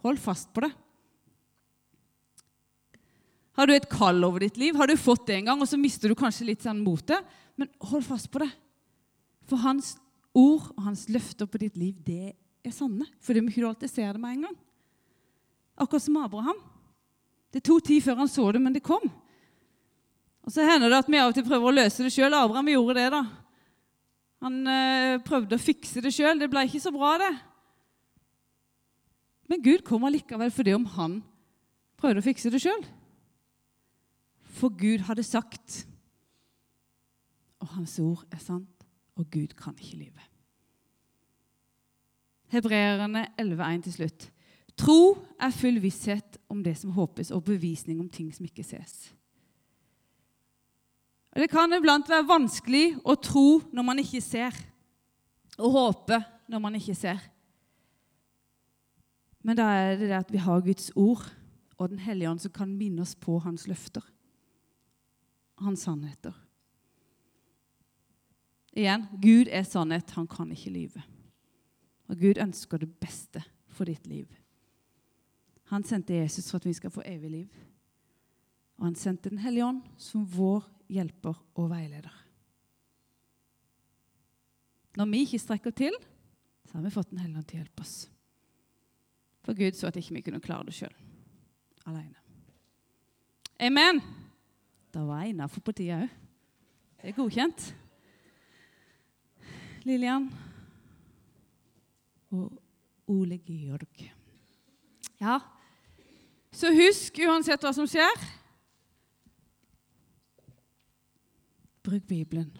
hold 0.00 0.16
fast 0.16 0.48
på 0.56 0.62
det. 0.64 0.70
Har 3.60 3.68
du 3.68 3.74
et 3.74 3.88
kall 3.92 4.24
over 4.24 4.40
ditt 4.40 4.56
liv? 4.60 4.76
Har 4.76 4.88
du 4.88 4.96
fått 4.96 5.26
det 5.28 5.36
en 5.36 5.50
gang, 5.50 5.60
og 5.60 5.68
så 5.68 5.76
mister 5.80 6.08
du 6.08 6.16
kanskje 6.16 6.48
litt 6.48 6.64
sånn 6.64 6.80
motet? 6.84 7.24
Men 7.60 7.68
hold 7.90 8.04
fast 8.08 8.30
på 8.32 8.40
det. 8.40 8.48
For 9.48 9.60
hans 9.60 9.94
ord 10.36 10.72
og 10.74 10.82
hans 10.88 11.06
løfter 11.12 11.48
på 11.48 11.60
ditt 11.60 11.76
liv, 11.76 12.00
det 12.04 12.32
er 12.64 12.72
sanne. 12.72 13.04
For 13.20 13.36
det 13.36 13.44
må 13.44 13.52
ikke 13.52 13.68
alltid 13.68 13.92
ser 13.92 14.16
det 14.16 14.22
med 14.24 14.36
en 14.36 14.48
gang. 14.48 14.58
Akkurat 15.76 16.04
som 16.04 16.18
Abraham. 16.20 16.60
Det 17.52 17.64
tok 17.64 17.84
tid 17.84 18.04
før 18.04 18.24
han 18.24 18.32
så 18.32 18.48
det, 18.52 18.64
men 18.64 18.76
det 18.76 18.84
kom. 18.84 19.04
Og 20.46 20.54
Så 20.54 20.62
hender 20.62 20.92
det 20.92 21.02
at 21.02 21.10
vi 21.10 21.18
av 21.18 21.32
og 21.32 21.34
til 21.34 21.46
prøver 21.46 21.68
å 21.68 21.74
løse 21.74 22.06
det 22.06 22.12
sjøl. 22.14 22.34
Abraham 22.34 22.70
gjorde 22.70 23.00
det. 23.00 23.06
da. 23.10 23.22
Han 24.46 24.60
øh, 24.70 25.14
prøvde 25.26 25.58
å 25.58 25.62
fikse 25.62 26.02
det 26.04 26.12
sjøl. 26.14 26.38
Det 26.38 26.50
ble 26.52 26.62
ikke 26.68 26.82
så 26.84 26.92
bra, 26.94 27.16
det. 27.18 27.32
Men 29.50 29.62
Gud 29.62 29.82
kom 29.86 30.06
allikevel 30.06 30.52
fordi 30.54 30.74
om 30.74 30.86
han 30.96 31.18
prøvde 31.98 32.22
å 32.22 32.26
fikse 32.26 32.50
det 32.52 32.62
sjøl. 32.62 32.86
For 34.56 34.72
Gud 34.72 35.04
hadde 35.08 35.26
sagt, 35.26 35.82
og 37.60 37.74
hans 37.74 37.98
ord 38.02 38.24
er 38.32 38.40
sant, 38.40 38.86
og 39.16 39.28
Gud 39.32 39.54
kan 39.58 39.76
ikke 39.76 39.98
lyve. 40.04 40.24
Hebreerne 42.54 43.26
11,1 43.40 43.84
til 43.84 43.96
slutt. 43.98 44.30
Tro 44.78 45.16
er 45.40 45.54
full 45.56 45.80
visshet 45.82 46.38
om 46.52 46.62
det 46.62 46.76
som 46.78 46.94
håpes, 46.94 47.32
og 47.34 47.44
bevisning 47.48 48.00
om 48.00 48.10
ting 48.12 48.30
som 48.34 48.46
ikke 48.46 48.64
ses. 48.64 49.08
Og 51.36 51.42
Det 51.42 51.50
kan 51.52 51.68
iblant 51.76 52.08
være 52.08 52.24
vanskelig 52.24 52.94
å 53.04 53.12
tro 53.20 53.58
når 53.68 53.84
man 53.84 53.98
ikke 54.00 54.22
ser, 54.24 54.54
og 55.60 55.74
håpe 55.74 56.16
når 56.48 56.60
man 56.64 56.78
ikke 56.78 56.94
ser. 56.96 57.18
Men 59.44 59.58
da 59.58 59.66
er 59.68 59.98
det 60.00 60.08
det 60.08 60.16
at 60.16 60.32
vi 60.32 60.40
har 60.40 60.64
Guds 60.64 60.88
ord 60.96 61.26
og 61.76 61.90
Den 61.92 62.00
hellige 62.00 62.30
ånd 62.30 62.40
som 62.40 62.54
kan 62.56 62.70
minne 62.72 63.04
oss 63.04 63.12
på 63.20 63.36
hans 63.44 63.66
løfter, 63.68 64.00
hans 65.60 65.84
sannheter. 65.84 66.32
Igjen 68.72 69.04
Gud 69.20 69.50
er 69.52 69.68
sannhet. 69.68 70.14
Han 70.16 70.24
kan 70.26 70.48
ikke 70.52 70.72
lyve. 70.72 71.02
Og 72.08 72.16
Gud 72.16 72.40
ønsker 72.40 72.80
det 72.80 72.88
beste 72.96 73.44
for 73.68 73.84
ditt 73.84 74.08
liv. 74.08 74.24
Han 75.68 75.84
sendte 75.84 76.16
Jesus 76.16 76.48
for 76.48 76.56
at 76.56 76.68
vi 76.68 76.72
skal 76.72 76.94
få 76.94 77.04
evig 77.04 77.30
liv. 77.30 77.60
Og 78.78 78.88
han 78.88 78.96
sendte 78.96 79.28
Den 79.28 79.44
hellige 79.44 79.68
ånd 79.68 79.84
som 80.00 80.24
vår 80.24 80.64
hjelper 80.92 81.36
og 81.56 81.70
veileder. 81.70 82.12
Når 84.96 85.08
vi 85.12 85.22
ikke 85.26 85.40
strekker 85.40 85.74
til, 85.76 85.96
så 86.66 86.78
har 86.78 86.84
vi 86.86 86.92
fått 86.94 87.10
Den 87.10 87.20
hellige 87.20 87.38
ånd 87.38 87.48
til 87.48 87.58
å 87.58 87.62
hjelpe 87.62 87.84
oss. 87.84 87.96
For 89.44 89.54
Gud 89.54 89.76
så 89.78 89.90
at 89.90 89.98
ikke 90.00 90.16
vi 90.16 90.24
kunne 90.26 90.42
klare 90.42 90.66
det 90.66 90.74
sjøl, 90.74 90.94
alene. 91.86 92.16
Amen. 93.62 94.00
Da 94.92 95.04
var 95.04 95.22
jeg 95.22 95.34
innafor 95.34 95.62
på 95.64 95.74
tida 95.76 96.00
òg. 96.02 96.14
Det 96.96 97.12
er 97.12 97.16
godkjent. 97.16 97.66
Lillian 99.86 100.26
og 102.34 102.56
Ole 103.12 103.38
Georg. 103.38 104.02
Ja, 105.20 105.38
så 106.50 106.72
husk 106.74 107.20
uansett 107.22 107.62
hva 107.62 107.70
som 107.76 107.86
skjer 107.88 108.24
Bruk 111.86 112.02
Bibelen. 112.02 112.50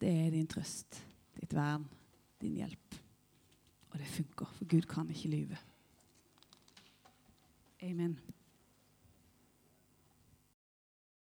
Det 0.00 0.08
er 0.08 0.30
din 0.30 0.46
trøst, 0.46 0.98
ditt 1.40 1.54
vern, 1.56 1.86
din 2.42 2.58
hjelp. 2.60 2.96
Og 3.90 3.98
det 3.98 4.06
funker, 4.06 4.50
for 4.58 4.68
Gud 4.68 4.84
kan 4.90 5.08
ikke 5.08 5.30
lyve. 5.32 5.58
Amen. 7.82 8.18